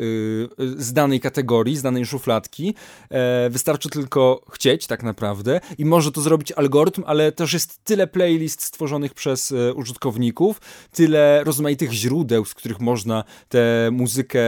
[0.58, 2.66] yy, z danej kategorii, z danej szufladki.
[2.66, 3.18] Yy,
[3.50, 8.64] wystarczy tylko chcieć, tak naprawdę, i może to zrobić algorytm, ale też jest tyle playlist
[8.64, 14.40] stworzonych przez yy, użytkowników, tyle rozmaitych źródeł, z których można tę muzykę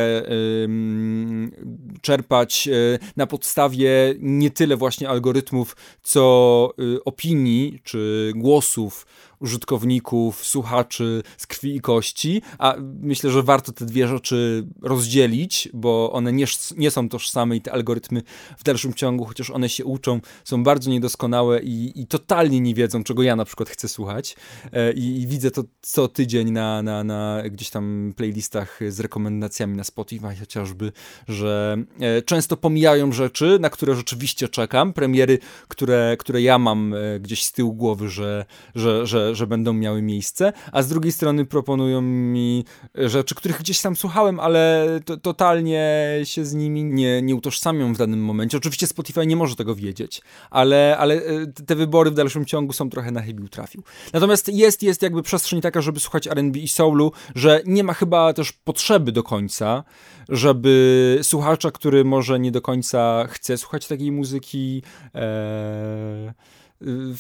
[2.02, 9.06] czerpać y, na podstawie nie tyle właśnie algorytmów, co y, opinii czy głosów
[9.42, 16.12] użytkowników, słuchaczy z krwi i kości, a myślę, że warto te dwie rzeczy rozdzielić, bo
[16.12, 16.46] one nie,
[16.78, 18.22] nie są tożsame i te algorytmy
[18.58, 23.04] w dalszym ciągu, chociaż one się uczą, są bardzo niedoskonałe i, i totalnie nie wiedzą,
[23.04, 24.36] czego ja na przykład chcę słuchać.
[24.74, 29.78] E, i, i, widzę to co tydzień na, na, na gdzieś tam playlistach z rekomendacjami
[29.78, 30.92] na Spotify chociażby,
[31.28, 37.20] że e, często pomijają rzeczy, na które rzeczywiście czekam, premiery, które, które ja mam e,
[37.20, 41.46] gdzieś z tyłu głowy, że, że, że, że, będą miały miejsce, a z drugiej strony
[41.46, 42.66] proponują mi
[42.96, 47.98] rzeczy, których gdzieś tam słuchałem, ale to, totalnie się z nimi nie, nie utożsamią w
[47.98, 48.58] danym momencie.
[48.58, 52.90] Oczywiście Spotify nie może tego wiedzieć, ale, ale e, te wybory w dalszym ciągu są
[52.90, 53.84] trochę na chybił trafił.
[54.14, 58.34] Natomiast jest, jest jakby przestrzeń taka, żeby słuchać R&B i soulu, że nie ma chyba
[58.34, 59.84] też potrzeby do końca,
[60.30, 66.34] żeby słuchacza, który może nie do końca chce słuchać takiej muzyki, ee,
[66.82, 67.18] w,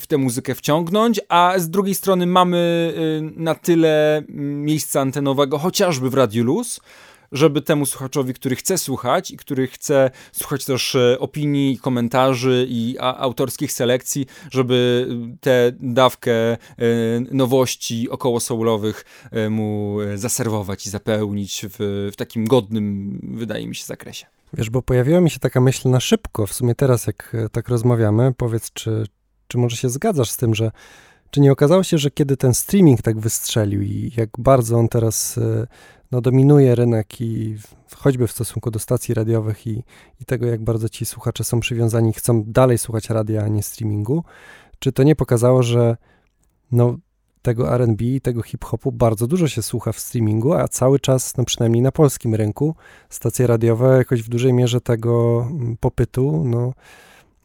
[0.00, 6.10] w tę muzykę wciągnąć, a z drugiej strony mamy y, na tyle miejsca antenowego, chociażby
[6.10, 6.80] w Radio Luz,
[7.32, 12.96] żeby temu słuchaczowi, który chce słuchać i który chce słuchać też e, opinii, komentarzy i
[13.00, 15.08] autorskich selekcji, żeby
[15.40, 16.56] tę dawkę
[17.30, 19.04] nowości około soulowych
[19.50, 24.33] mu zaserwować i zapełnić w, w takim godnym, wydaje mi się, zakresie.
[24.54, 28.32] Wiesz, bo pojawiła mi się taka myśl na szybko, w sumie teraz jak tak rozmawiamy,
[28.36, 29.06] powiedz, czy,
[29.48, 30.70] czy może się zgadzasz z tym, że
[31.30, 35.40] czy nie okazało się, że kiedy ten streaming tak wystrzelił i jak bardzo on teraz
[36.12, 37.56] no, dominuje rynek i
[37.96, 39.84] choćby w stosunku do stacji radiowych i,
[40.20, 44.24] i tego, jak bardzo ci słuchacze są przywiązani, chcą dalej słuchać radia, a nie streamingu,
[44.78, 45.96] czy to nie pokazało, że
[46.72, 46.96] no,
[47.44, 51.44] tego R&B i tego hip-hopu bardzo dużo się słucha w streamingu, a cały czas, no
[51.44, 52.74] przynajmniej na polskim rynku,
[53.08, 56.72] stacje radiowe jakoś w dużej mierze tego mm, popytu, no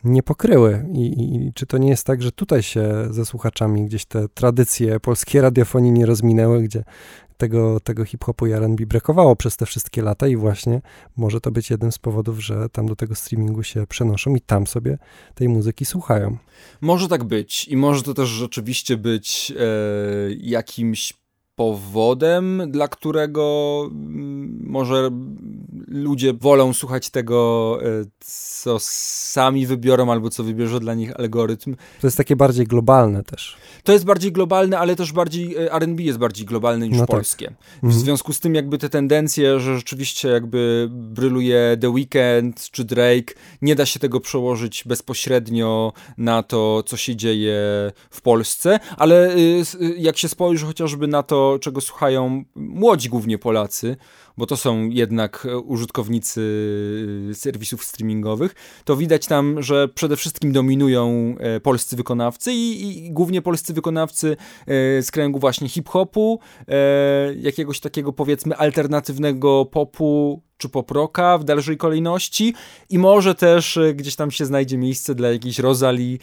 [0.03, 0.85] nie pokryły.
[0.93, 4.99] I, I, czy to nie jest tak, że tutaj się ze słuchaczami gdzieś te tradycje
[4.99, 6.83] polskiej radiofonii nie rozminęły, gdzie
[7.39, 10.81] tego, tego hip-hopu i R&B brakowało przez te wszystkie lata i właśnie
[11.17, 14.67] może to być jeden z powodów, że tam do tego streamingu się przenoszą i tam
[14.67, 14.97] sobie
[15.35, 16.37] tej muzyki słuchają.
[16.81, 19.63] Może tak być i może to też rzeczywiście być e,
[20.39, 21.18] jakimś
[21.59, 25.09] powodem, dla którego mm, może
[25.87, 31.75] ludzie wolą słuchać tego, e, co sami wybiorą, albo co wybierze dla nich algorytm.
[32.01, 33.57] To jest takie bardziej globalne też.
[33.83, 37.15] To jest bardziej globalne, ale też bardziej e, R&B jest bardziej globalne niż no tak.
[37.15, 37.45] polskie.
[37.45, 37.55] Tak.
[37.81, 38.01] W mhm.
[38.01, 43.75] związku z tym jakby te tendencje, że rzeczywiście jakby bryluje The Weeknd czy Drake, nie
[43.75, 47.57] da się tego przełożyć bezpośrednio na to, co się dzieje
[48.09, 53.37] w Polsce, ale y, y, jak się spojrzy chociażby na to, czego słuchają młodzi głównie
[53.37, 53.97] Polacy,
[54.39, 56.41] bo to są jednak e, użytkownicy
[57.31, 63.11] e, serwisów streamingowych, to widać tam, że przede wszystkim dominują e, polscy wykonawcy i, i
[63.11, 64.37] głównie polscy wykonawcy
[65.01, 66.39] z kręgu właśnie hip-hopu,
[67.41, 72.53] jakiegoś takiego powiedzmy alternatywnego popu, czy poproka w dalszej kolejności
[72.89, 76.19] i może też gdzieś tam się znajdzie miejsce dla jakiejś Rosali,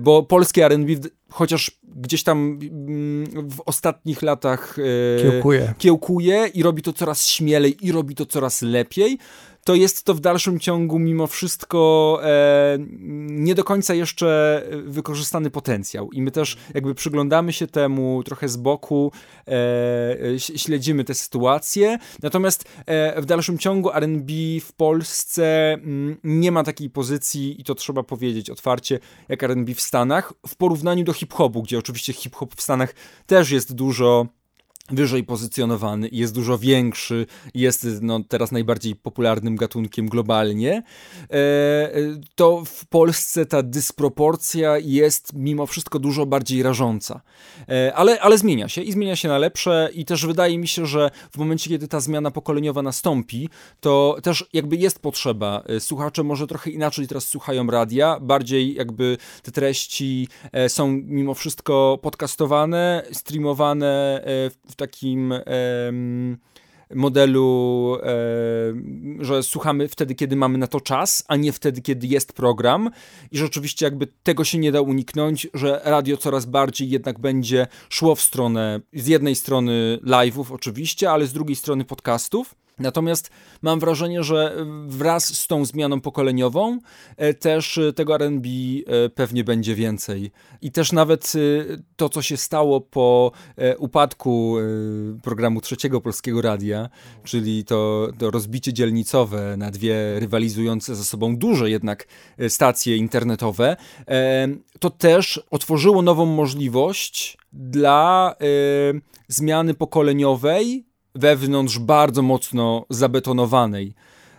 [0.00, 0.92] bo polskie R&B
[1.30, 4.76] chociaż gdzieś tam mm, w ostatnich latach
[5.22, 5.74] kiełkuje.
[5.78, 9.18] kiełkuje i robi to coraz śmielej i robi to coraz lepiej,
[9.68, 12.78] to jest to w dalszym ciągu mimo wszystko e,
[13.28, 16.12] nie do końca jeszcze wykorzystany potencjał.
[16.12, 19.12] I my też jakby przyglądamy się temu trochę z boku,
[19.48, 21.98] e, śledzimy tę sytuację.
[22.22, 24.30] Natomiast e, w dalszym ciągu RB
[24.62, 28.98] w Polsce m, mm, nie ma takiej pozycji, i to trzeba powiedzieć otwarcie,
[29.28, 32.94] jak RB w Stanach, w porównaniu do hip-hopu, gdzie oczywiście hip-hop w Stanach
[33.26, 34.26] też jest dużo
[34.90, 40.82] wyżej pozycjonowany, jest dużo większy, jest no, teraz najbardziej popularnym gatunkiem globalnie,
[41.30, 41.90] e,
[42.34, 47.20] to w Polsce ta dysproporcja jest mimo wszystko dużo bardziej rażąca.
[47.68, 50.86] E, ale, ale zmienia się i zmienia się na lepsze i też wydaje mi się,
[50.86, 53.48] że w momencie, kiedy ta zmiana pokoleniowa nastąpi,
[53.80, 55.62] to też jakby jest potrzeba.
[55.66, 60.28] E, słuchacze może trochę inaczej teraz słuchają radia, bardziej jakby te treści
[60.68, 64.22] są mimo wszystko podcastowane, streamowane
[64.70, 65.34] w takim
[66.94, 67.96] modelu,
[69.20, 72.90] że słuchamy wtedy, kiedy mamy na to czas, a nie wtedy, kiedy jest program.
[73.32, 78.14] I rzeczywiście jakby tego się nie da uniknąć, że radio coraz bardziej jednak będzie szło
[78.14, 82.54] w stronę, z jednej strony live'ów oczywiście, ale z drugiej strony podcastów.
[82.78, 83.30] Natomiast
[83.62, 86.78] mam wrażenie, że wraz z tą zmianą pokoleniową
[87.16, 90.30] e, też e, tego RB e, pewnie będzie więcej.
[90.62, 91.32] I też nawet
[91.96, 93.32] to, co się stało po
[93.78, 94.56] upadku
[95.22, 96.88] programu trzeciego polskiego radia,
[97.24, 102.06] czyli to, to rozbicie dzielnicowe na dwie rywalizujące ze sobą duże jednak
[102.48, 103.76] stacje internetowe,
[104.80, 108.34] to też otworzyło nową możliwość dla
[109.28, 113.94] zmiany pokoleniowej wewnątrz bardzo mocno zabetonowanej,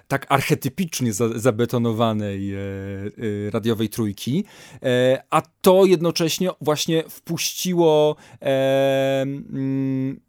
[0.09, 4.45] tak archetypicznie za, zabetonowanej e, e, radiowej trójki,
[4.84, 10.20] e, a to jednocześnie właśnie wpuściło e, mm,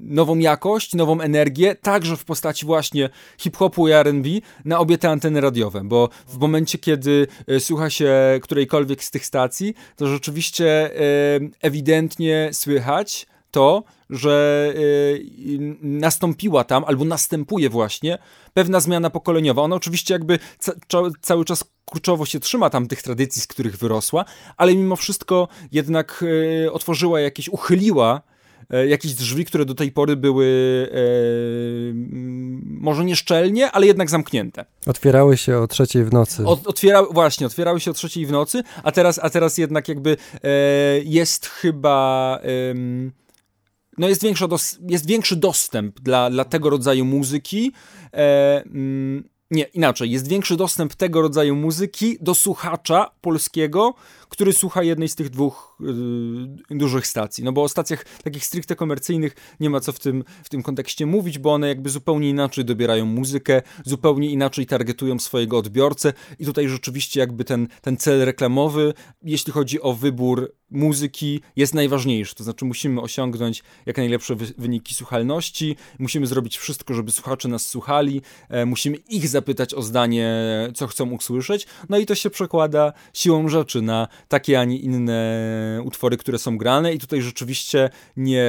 [0.00, 3.08] nową jakość, nową energię, także w postaci właśnie
[3.38, 4.28] hip-hopu i R&B
[4.64, 9.26] na obie te anteny radiowe, bo w momencie, kiedy e, słucha się którejkolwiek z tych
[9.26, 11.00] stacji, to rzeczywiście e,
[11.62, 18.18] ewidentnie słychać to, że y, nastąpiła tam, albo następuje właśnie
[18.54, 19.62] pewna zmiana pokoleniowa.
[19.62, 20.72] Ona oczywiście jakby ca
[21.20, 24.24] cały czas kurczowo się trzyma tam tych tradycji, z których wyrosła,
[24.56, 26.24] ale mimo wszystko jednak
[26.66, 28.22] y, otworzyła jakieś, uchyliła
[28.74, 30.46] y, jakieś drzwi, które do tej pory były
[30.92, 30.98] e,
[32.64, 34.64] może nieszczelnie, ale jednak zamknięte.
[34.86, 36.46] Otwierały się o trzeciej w nocy.
[36.46, 40.16] Od, otwiera, właśnie, otwierały się o trzeciej w nocy, a teraz, a teraz jednak jakby
[40.42, 40.48] e,
[41.04, 42.38] jest chyba
[43.98, 47.72] no jest, większa dos- jest większy dostęp dla, dla tego rodzaju muzyki.
[48.12, 53.94] E, mm, nie, inaczej, jest większy dostęp tego rodzaju muzyki do słuchacza polskiego,
[54.28, 55.76] który słucha jednej z tych dwóch
[56.70, 57.44] dużych stacji.
[57.44, 61.06] No bo o stacjach takich stricte komercyjnych nie ma co w tym, w tym kontekście
[61.06, 66.68] mówić, bo one jakby zupełnie inaczej dobierają muzykę, zupełnie inaczej targetują swojego odbiorcę i tutaj
[66.68, 72.34] rzeczywiście jakby ten, ten cel reklamowy, jeśli chodzi o wybór muzyki jest najważniejszy.
[72.34, 77.68] To znaczy, musimy osiągnąć jak najlepsze wy wyniki słuchalności, musimy zrobić wszystko, żeby słuchacze nas
[77.68, 80.36] słuchali, e, musimy ich zapytać o zdanie,
[80.74, 81.66] co chcą usłyszeć.
[81.88, 86.58] No i to się przekłada siłą rzeczy na takie, a nie inne utwory, które są
[86.58, 86.94] grane.
[86.94, 88.46] I tutaj rzeczywiście nie.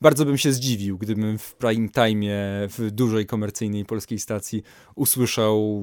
[0.00, 2.26] Bardzo bym się zdziwił, gdybym w prime time
[2.68, 4.62] w dużej komercyjnej polskiej stacji
[4.94, 5.82] usłyszał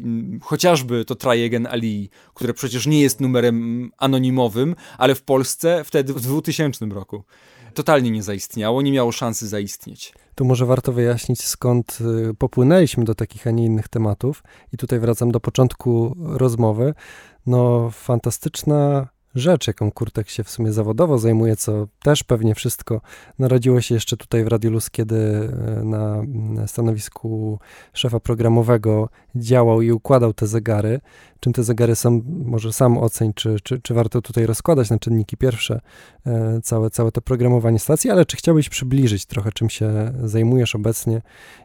[0.00, 6.14] mm, chociażby to Again Ali, które przecież nie jest numerem anonimowym, ale w Polsce wtedy
[6.14, 7.24] w 2000 roku
[7.74, 10.12] totalnie nie zaistniało, nie miało szansy zaistnieć.
[10.36, 11.98] Tu może warto wyjaśnić, skąd
[12.30, 14.42] y, popłynęliśmy do takich, a nie innych tematów.
[14.72, 16.94] I tutaj wracam do początku rozmowy.
[17.46, 23.00] No, fantastyczna rzecz, jaką Kurtek się w sumie zawodowo zajmuje, co też pewnie wszystko
[23.38, 26.22] narodziło się jeszcze tutaj w Radiolus, kiedy e, na
[26.66, 27.58] stanowisku
[27.92, 31.00] szefa programowego działał i układał te zegary.
[31.40, 35.36] Czym te zegary są, może sam oceń, czy, czy, czy warto tutaj rozkładać na czynniki
[35.36, 35.80] pierwsze
[36.26, 41.22] e, całe, całe to programowanie stacji, ale czy chciałbyś przybliżyć trochę, czym się zajmujesz obecnie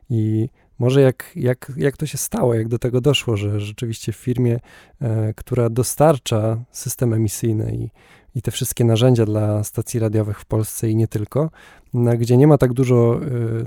[0.09, 0.49] i
[0.81, 4.59] może jak, jak, jak to się stało, jak do tego doszło, że rzeczywiście w firmie,
[5.01, 7.89] e, która dostarcza system emisyjny i,
[8.35, 11.49] i te wszystkie narzędzia dla stacji radiowych w Polsce i nie tylko,
[11.93, 13.19] na, gdzie nie ma tak dużo e,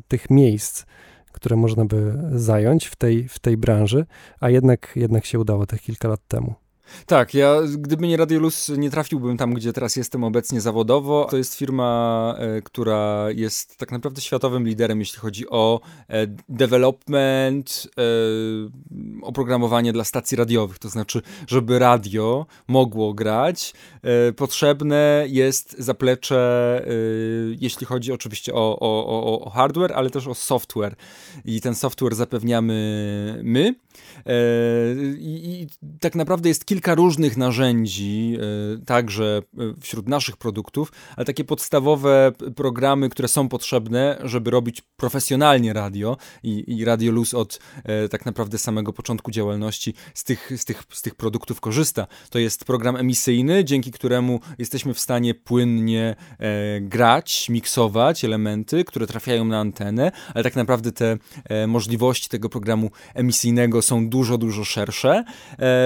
[0.08, 0.84] tych miejsc,
[1.32, 4.06] które można by zająć w tej, w tej branży,
[4.40, 6.54] a jednak, jednak się udało tych kilka lat temu.
[7.06, 11.26] Tak, ja gdyby nie Radiolus, nie trafiłbym tam, gdzie teraz jestem obecnie zawodowo.
[11.30, 17.88] To jest firma, e, która jest tak naprawdę światowym liderem, jeśli chodzi o e, development,
[17.98, 18.02] e,
[19.22, 20.78] oprogramowanie dla stacji radiowych.
[20.78, 23.74] To znaczy, żeby radio mogło grać,
[24.36, 26.84] potrzebne jest zaplecze,
[27.60, 30.96] jeśli chodzi oczywiście o, o, o, hardware, ale też o software.
[31.44, 32.74] I ten software zapewniamy
[33.42, 33.74] my.
[35.18, 35.66] I
[36.00, 38.36] tak naprawdę jest kilka kilka różnych narzędzi,
[38.82, 44.82] e, także e, wśród naszych produktów, ale takie podstawowe programy, które są potrzebne, żeby robić
[44.96, 50.52] profesjonalnie radio i, i Radio Luz od e, tak naprawdę samego początku działalności z tych,
[50.56, 52.06] z, tych, z tych produktów korzysta.
[52.30, 56.16] To jest program emisyjny, dzięki któremu jesteśmy w stanie płynnie
[56.80, 61.18] grać, miksować elementy, które trafiają na antenę, ale tak naprawdę te
[61.66, 65.24] możliwości tego programu emisyjnego są dużo, dużo szersze.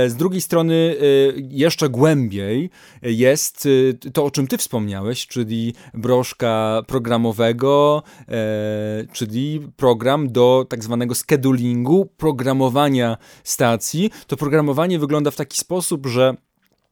[0.09, 2.71] z drugiej strony Y, jeszcze głębiej
[3.03, 10.85] jest y, to, o czym ty wspomniałeś, czyli broszka programowego, e, czyli program do tak
[10.85, 14.11] zwanego schedulingu, programowania stacji.
[14.27, 16.35] To programowanie wygląda w taki sposób, że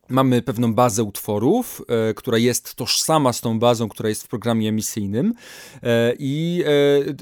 [0.09, 4.69] mamy pewną bazę utworów, e, która jest tożsama z tą bazą, która jest w programie
[4.69, 5.35] emisyjnym
[5.83, 6.65] e, i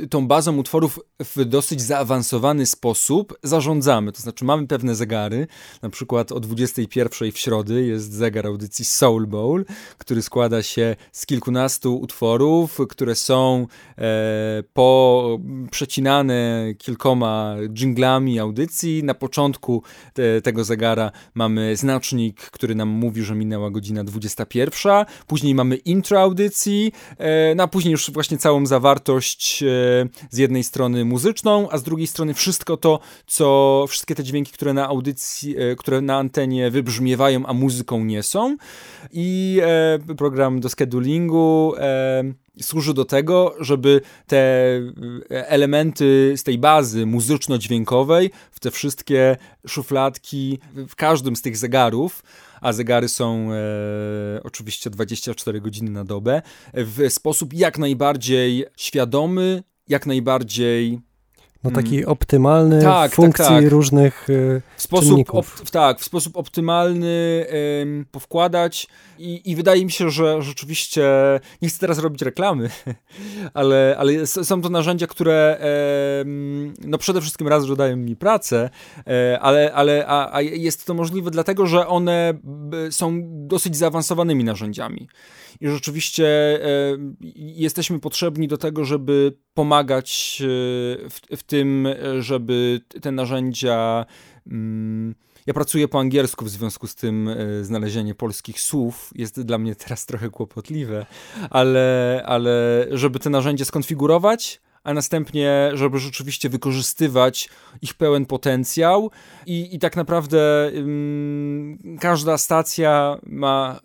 [0.02, 4.12] e, tą bazą utworów w dosyć zaawansowany sposób zarządzamy.
[4.12, 5.46] To znaczy mamy pewne zegary,
[5.82, 9.64] na przykład o 21 w środy jest zegar audycji Soul Bowl,
[9.98, 13.66] który składa się z kilkunastu utworów, które są
[14.72, 15.38] po
[15.70, 19.04] przecinane kilkoma dżinglami audycji.
[19.04, 19.82] Na początku
[20.12, 25.04] te, tego zegara mamy znacznik, który który nam mówi, że minęła godzina 21.
[25.26, 29.66] Później mamy intro audycji, e, no a później już właśnie całą zawartość e,
[30.30, 34.72] z jednej strony muzyczną, a z drugiej strony wszystko to, co, wszystkie te dźwięki, które
[34.72, 38.56] na audycji, e, które na antenie wybrzmiewają, a muzyką nie są.
[39.12, 39.60] I
[40.16, 41.74] program do schedulingu
[42.60, 44.80] służy do tego, żeby te
[45.30, 50.58] elementy z tej bazy muzyczno-dźwiękowej w te wszystkie szufladki
[50.88, 52.22] w każdym z tych zegarów
[52.64, 56.42] a zegary są e, oczywiście 24 godziny na dobę,
[56.74, 61.00] w sposób jak najbardziej świadomy, jak najbardziej
[61.64, 62.08] no taki mm.
[62.08, 63.72] optymalny tak, tak funkcji tak, tak.
[63.72, 65.20] różnych y, w sposób
[65.70, 68.88] tak, w sposób optymalny y, powkładać
[69.18, 71.04] i, i wydaje mi się, że rzeczywiście,
[71.62, 72.70] nie chcę teraz robić reklamy,
[73.54, 75.58] ale, ale są to narzędzia, które
[76.22, 76.24] y,
[76.84, 78.70] no przede wszystkim raz, że dają mi pracę,
[79.06, 82.34] e, ale, ale a, a jest to możliwe dlatego, że one
[82.90, 85.08] są dosyć zaawansowanymi narzędziami
[85.60, 86.98] i rzeczywiście e,
[87.36, 90.46] jesteśmy potrzebni do tego, żeby pomagać e,
[91.08, 91.88] w, w tym,
[92.20, 94.06] żeby te narzędzia.
[94.46, 95.14] Mm,
[95.46, 99.74] ja pracuję po angielsku, w związku z tym e, znalezienie polskich słów jest dla mnie
[99.84, 101.06] teraz trochę kłopotliwe,
[101.50, 107.48] ale, ale żeby te narzędzia skonfigurować, a następnie, żeby rzeczywiście wykorzystywać
[107.82, 109.10] ich pełen potencjał.
[109.46, 113.80] I, i tak naprawdę ym, każda stacja ma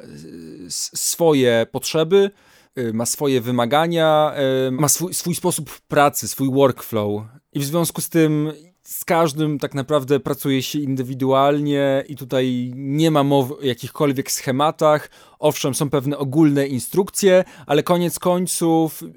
[0.69, 2.31] swoje potrzeby,
[2.77, 4.33] y, ma swoje wymagania,
[4.67, 7.23] y, ma swój, swój sposób pracy, swój workflow.
[7.53, 8.51] I w związku z tym
[8.89, 15.09] z każdym tak naprawdę pracuje się indywidualnie i tutaj nie ma mowy o jakichkolwiek schematach.
[15.39, 19.07] Owszem, są pewne ogólne instrukcje, ale koniec końców, e,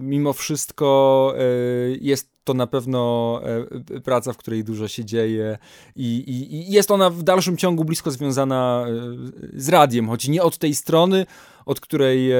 [0.00, 1.42] mimo wszystko, e,
[2.00, 3.40] jest to na pewno
[3.96, 5.58] e, praca, w której dużo się dzieje
[5.96, 10.42] i, i, i, jest ona w dalszym ciągu blisko związana e, z radiem, choć nie
[10.42, 11.26] od tej strony,
[11.66, 12.32] od której...
[12.32, 12.36] E,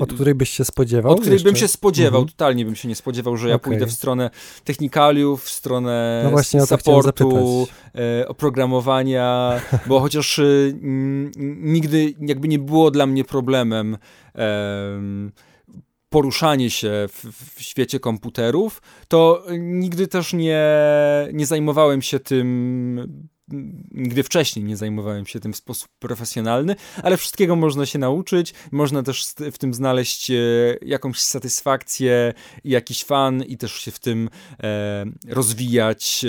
[0.00, 1.12] od której byś się spodziewał?
[1.12, 1.48] Od której jeszcze?
[1.48, 2.28] bym się spodziewał, mhm.
[2.28, 3.70] totalnie bym się nie spodziewał, że ja okay.
[3.70, 4.30] pójdę w stronę
[4.64, 7.66] technikaliów, w stronę no właśnie, supportu,
[8.26, 10.40] oprogramowania, bo chociaż
[11.62, 13.96] nigdy jakby nie było dla mnie problemem
[16.14, 17.24] poruszanie się w,
[17.56, 20.66] w, świecie komputerów, to nigdy też nie,
[21.32, 23.28] nie zajmowałem się tym
[23.92, 29.02] nigdy wcześniej nie zajmowałem się tym w sposób profesjonalny, ale wszystkiego można się nauczyć, można
[29.02, 30.34] też w tym znaleźć e,
[30.82, 32.32] jakąś satysfakcję,
[32.64, 34.30] jakiś fan i też się w tym
[34.62, 36.24] e, rozwijać.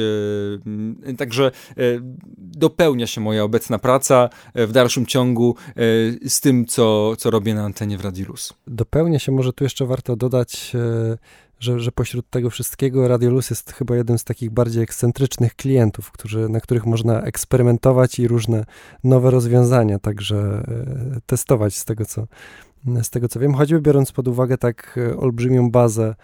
[1.06, 1.52] E, także
[2.38, 5.56] dopełnia się moja obecna praca w dalszym ciągu
[6.26, 8.54] z tym, co, co robię na antenie w Radiolus.
[8.68, 10.72] Dopełnia się, może tu jeszcze warto dodać
[11.66, 16.50] że, że pośród tego wszystkiego Radiolus jest chyba jeden z takich bardziej ekscentrycznych klientów, którzy,
[16.50, 18.66] na których można eksperymentować i różne
[19.04, 22.28] nowe rozwiązania także e, testować z tego, co,
[23.04, 26.16] z tego, co wiem, choćby biorąc pod uwagę tak e, olbrzymią bazę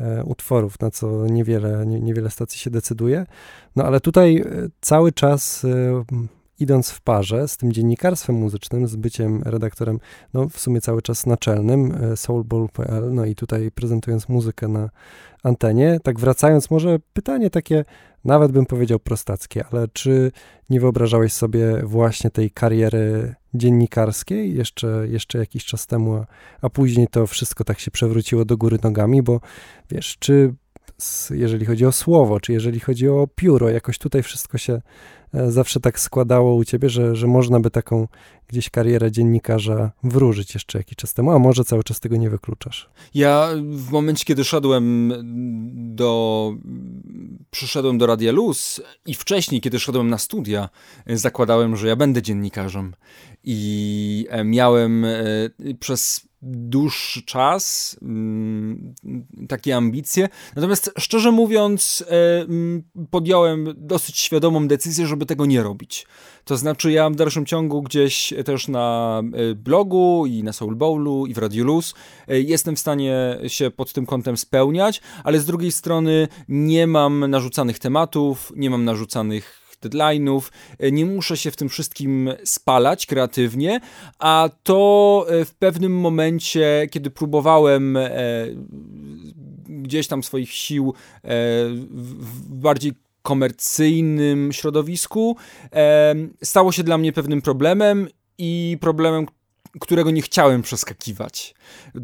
[0.00, 3.26] e, utworów, na co niewiele, nie, niewiele stacji się decyduje.
[3.76, 4.44] No ale tutaj
[4.80, 5.66] cały czas
[6.60, 9.98] idąc w parze z tym dziennikarstwem muzycznym, z byciem redaktorem,
[10.34, 14.90] no w sumie cały czas naczelnym, e, soulball.pl, no i tutaj prezentując muzykę na
[15.42, 17.84] antenie, tak wracając, może pytanie takie,
[18.24, 20.32] nawet bym powiedział prostackie, ale czy
[20.70, 26.26] nie wyobrażałeś sobie właśnie tej kariery dziennikarskiej jeszcze, jeszcze jakiś czas temu, a,
[26.62, 29.40] a później to wszystko tak się przewróciło do góry nogami, bo
[29.90, 30.54] wiesz, czy
[31.30, 34.80] jeżeli chodzi o słowo, czy jeżeli chodzi o pióro, jakoś tutaj wszystko się
[35.34, 38.08] E, zawsze tak składało u ciebie, że, że można by taką
[38.48, 42.90] gdzieś karierę dziennikarza wróżyć jeszcze jakiś czas temu, a może cały czas tego nie wykluczasz?
[43.14, 45.12] Ja w momencie, kiedy szedłem
[45.74, 46.52] do,
[47.50, 50.68] przyszedłem do Radia Luz i wcześniej, kiedy szedłem na studia,
[51.06, 52.94] zakładałem, że ja będę dziennikarzem
[53.44, 55.18] i e, miałem e,
[55.80, 58.94] przez dłuższy czas, mm,
[59.48, 60.28] takie ambicje.
[60.56, 66.06] Natomiast szczerze mówiąc, e, mm, podjąłem dosyć świadomą decyzję, żeby tego nie robić.
[66.44, 71.26] To znaczy, ja w dalszym ciągu gdzieś też na e, blogu i na Soul Bowlu
[71.26, 71.94] i w Radio Luz
[72.28, 77.30] e, jestem w stanie się pod tym kątem spełniać, ale z drugiej strony nie mam
[77.30, 83.80] narzucanych tematów, nie mam narzucanych deadline'ów, e, nie muszę się w tym wszystkim spalać kreatywnie,
[84.18, 88.10] a to e, w pewnym momencie, kiedy próbowałem e,
[89.68, 95.36] gdzieś tam swoich sił w bardziej komercyjnym środowisku,
[96.42, 98.08] stało się dla mnie pewnym problemem
[98.38, 99.26] i problemem,
[99.80, 101.54] którego nie chciałem przeskakiwać.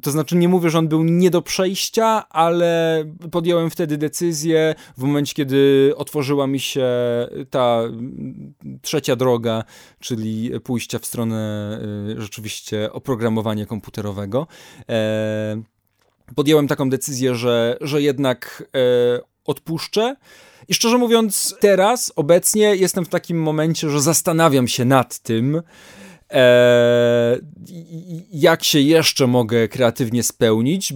[0.03, 5.03] To znaczy, nie mówię, że on był nie do przejścia, ale podjąłem wtedy decyzję w
[5.03, 6.89] momencie, kiedy otworzyła mi się
[7.51, 7.83] ta
[8.83, 9.64] trzecia droga,
[10.01, 11.81] czyli pójścia w stronę
[12.17, 14.47] y, rzeczywiście oprogramowania komputerowego.
[14.89, 15.62] E,
[16.35, 20.17] podjąłem taką decyzję, że, że jednak e, odpuszczę.
[20.69, 25.62] I szczerze mówiąc, teraz, obecnie jestem w takim momencie, że zastanawiam się nad tym,
[26.31, 27.39] e,
[28.33, 30.93] jak się jeszcze mogę kreatywnie spełnić,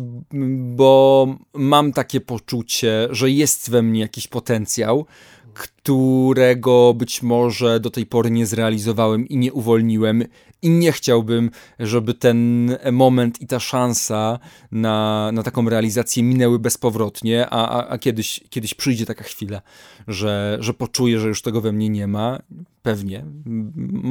[0.61, 5.07] bo mam takie poczucie, że jest we mnie jakiś potencjał,
[5.55, 10.25] którego być może do tej pory nie zrealizowałem i nie uwolniłem.
[10.63, 14.39] I nie chciałbym, żeby ten moment i ta szansa
[14.73, 19.63] na, na taką realizację minęły bezpowrotnie, a, a, a kiedyś, kiedyś przyjdzie taka chwila,
[20.09, 22.39] że, że poczuję, że już tego we mnie nie ma.
[22.83, 23.25] Pewnie.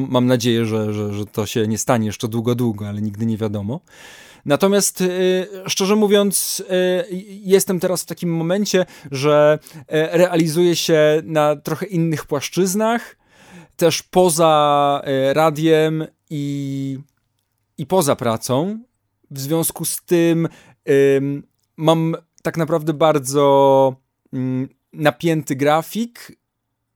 [0.09, 3.37] Mam nadzieję, że, że, że to się nie stanie jeszcze długo, długo, ale nigdy nie
[3.37, 3.79] wiadomo.
[4.45, 6.63] Natomiast y, szczerze mówiąc,
[7.11, 13.15] y, jestem teraz w takim momencie, że y, realizuję się na trochę innych płaszczyznach,
[13.75, 15.01] też poza
[15.33, 16.99] radiem i,
[17.77, 18.79] i poza pracą.
[19.31, 20.47] W związku z tym
[21.77, 23.95] mam tak naprawdę bardzo
[24.33, 26.39] mm, napięty grafik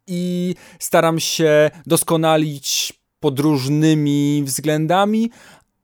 [0.07, 5.31] i staram się doskonalić pod różnymi względami,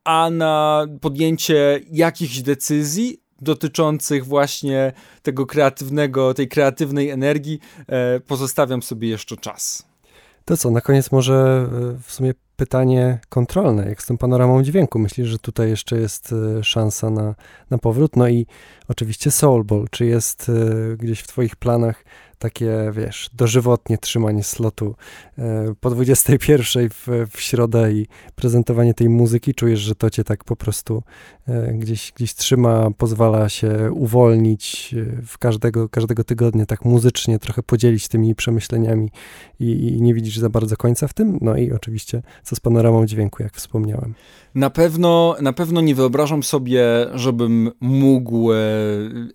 [0.03, 9.09] a na podjęcie jakichś decyzji dotyczących właśnie tego kreatywnego, tej kreatywnej energii e, pozostawiam sobie
[9.09, 9.85] jeszcze czas.
[10.45, 14.99] To co, na koniec może e, w sumie pytanie kontrolne, jak z tą panoramą dźwięku?
[14.99, 17.35] Myślisz, że tutaj jeszcze jest e, szansa na,
[17.69, 18.15] na powrót?
[18.15, 18.45] No i
[18.89, 22.03] oczywiście Soul Ball, czy jest e, gdzieś w twoich planach
[22.39, 24.95] takie, wiesz, dożywotnie trzymanie slotu
[25.37, 30.43] e, po 21 w, w środę i prezentowanie tej muzyki, czujesz, że to cię tak
[30.43, 31.03] po prostu
[31.47, 38.07] e, gdzieś, gdzieś trzyma, pozwala się uwolnić w każdego, każdego tygodnia, tak muzycznie trochę podzielić
[38.07, 39.11] tymi przemyśleniami
[39.59, 41.37] i, i nie widzisz za bardzo końca w tym.
[41.41, 44.13] No i oczywiście co z panoramą dźwięku, jak wspomniałem.
[44.59, 46.83] Na pewno, na pewno nie wyobrażam sobie,
[47.13, 48.49] żebym mógł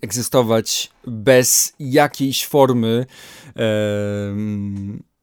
[0.01, 3.05] egzystować bez jakiejś formy
[3.55, 3.61] e,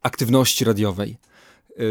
[0.03, 1.17] aktywności radiowej.
[1.71, 1.83] E,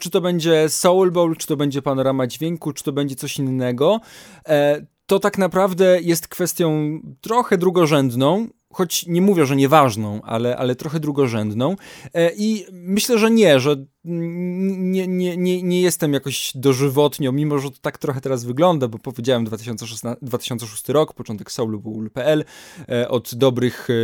[0.00, 4.00] czy to będzie Soul Bowl, czy to będzie panorama dźwięku, czy to będzie coś innego,
[4.48, 10.74] e, to tak naprawdę jest kwestią trochę drugorzędną, choć nie mówię, że nieważną, ale, ale
[10.74, 11.76] trochę drugorzędną.
[12.14, 17.70] E, I myślę, że nie, że nie, nie, nie, nie jestem jakoś dożywotnio, mimo że
[17.70, 22.44] to tak trochę teraz wygląda, bo powiedziałem 2016, 2006 rok, początek soulu.pl,
[22.88, 23.94] e, od dobrych e,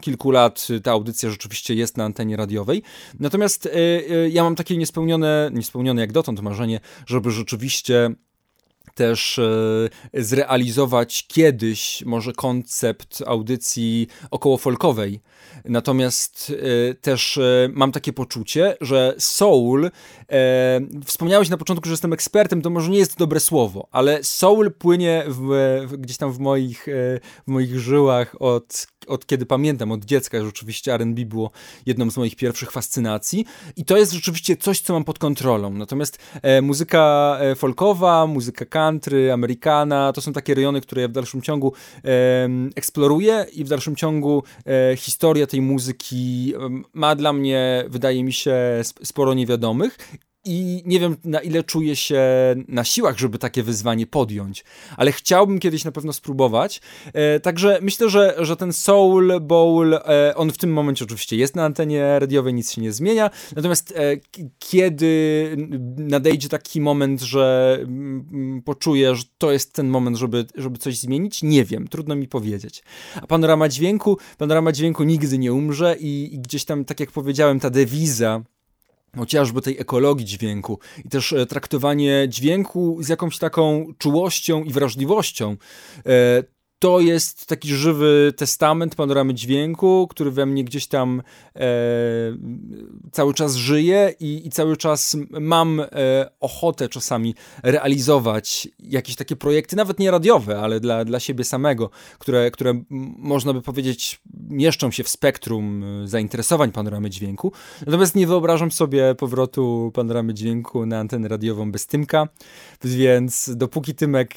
[0.00, 2.82] kilku lat ta audycja rzeczywiście jest na antenie radiowej.
[3.20, 3.68] Natomiast
[4.30, 8.14] ja mam takie niespełnione, niespełnione jak dotąd marzenie, żeby rzeczywiście
[8.96, 15.20] też e, zrealizować kiedyś może koncept audycji około folkowej.
[15.64, 16.52] Natomiast
[16.90, 19.90] e, też e, mam takie poczucie, że soul,
[21.04, 25.24] wspomniałeś na początku, że jestem ekspertem, to może nie jest dobre słowo, ale soul płynie
[25.26, 26.86] w, gdzieś tam w moich,
[27.46, 31.50] w moich żyłach od od kiedy pamiętam, od dziecka rzeczywiście R&B było
[31.86, 33.44] jedną z moich pierwszych fascynacji
[33.76, 35.70] i to jest rzeczywiście coś, co mam pod kontrolą.
[35.70, 41.12] Natomiast e, muzyka e, folkowa, muzyka country, americana, to są takie rejony, które ja w
[41.12, 41.72] dalszym ciągu
[42.04, 46.54] e, eksploruję i w dalszym ciągu e, historia tej muzyki
[46.92, 48.56] ma dla mnie, wydaje mi się,
[49.02, 49.98] sporo niewiadomych
[50.46, 52.20] i nie wiem na ile czuję się
[52.68, 54.64] na siłach, żeby takie wyzwanie podjąć,
[54.96, 56.80] ale chciałbym kiedyś na pewno spróbować.
[57.12, 61.56] E, także myślę, że, że ten Soul Bowl, e, on w tym momencie oczywiście jest
[61.56, 63.30] na antenie radiowej, nic się nie zmienia.
[63.56, 64.16] Natomiast e,
[64.58, 65.56] kiedy
[65.96, 71.42] nadejdzie taki moment, że mm, poczuję, że to jest ten moment, żeby, żeby coś zmienić,
[71.42, 72.82] nie wiem, trudno mi powiedzieć.
[73.22, 77.60] A panorama dźwięku, panorama dźwięku nigdy nie umrze i, i gdzieś tam, tak jak powiedziałem,
[77.60, 78.42] ta dewiza
[79.16, 85.56] chociażby tej ekologii dźwięku i też e, traktowanie dźwięku z jakąś taką czułością i wrażliwością.
[86.78, 91.22] To jest taki żywy testament panoramy dźwięku, który we mnie gdzieś tam
[91.56, 91.62] e,
[93.12, 95.86] cały czas żyje i, i cały czas mam e,
[96.40, 102.50] ochotę czasami realizować jakieś takie projekty, nawet nie radiowe, ale dla, dla siebie samego, które,
[102.50, 102.82] które
[103.18, 107.52] można by powiedzieć mieszczą się w spektrum e, zainteresowań panoramy dźwięku.
[107.86, 112.28] Natomiast nie wyobrażam sobie powrotu panoramy dźwięku na antenę radiową bez Tymka,
[112.84, 114.34] więc dopóki Tymek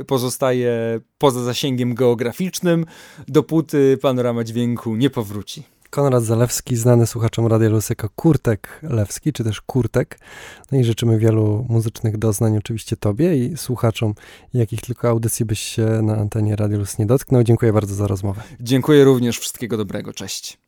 [0.00, 2.86] e, pozostaje poza zasięgiem geograficznym,
[3.28, 5.62] dopóty panorama dźwięku nie powróci.
[5.90, 10.18] Konrad Zalewski, znany słuchaczom Radia Luz jako Kurtek Lewski, czy też Kurtek.
[10.72, 14.14] No i życzymy wielu muzycznych doznań oczywiście Tobie i słuchaczom,
[14.54, 17.42] jakich tylko audycji byś się na antenie Radio Luz nie dotknął.
[17.42, 18.42] Dziękuję bardzo za rozmowę.
[18.60, 20.58] Dziękuję również, wszystkiego dobrego, cześć.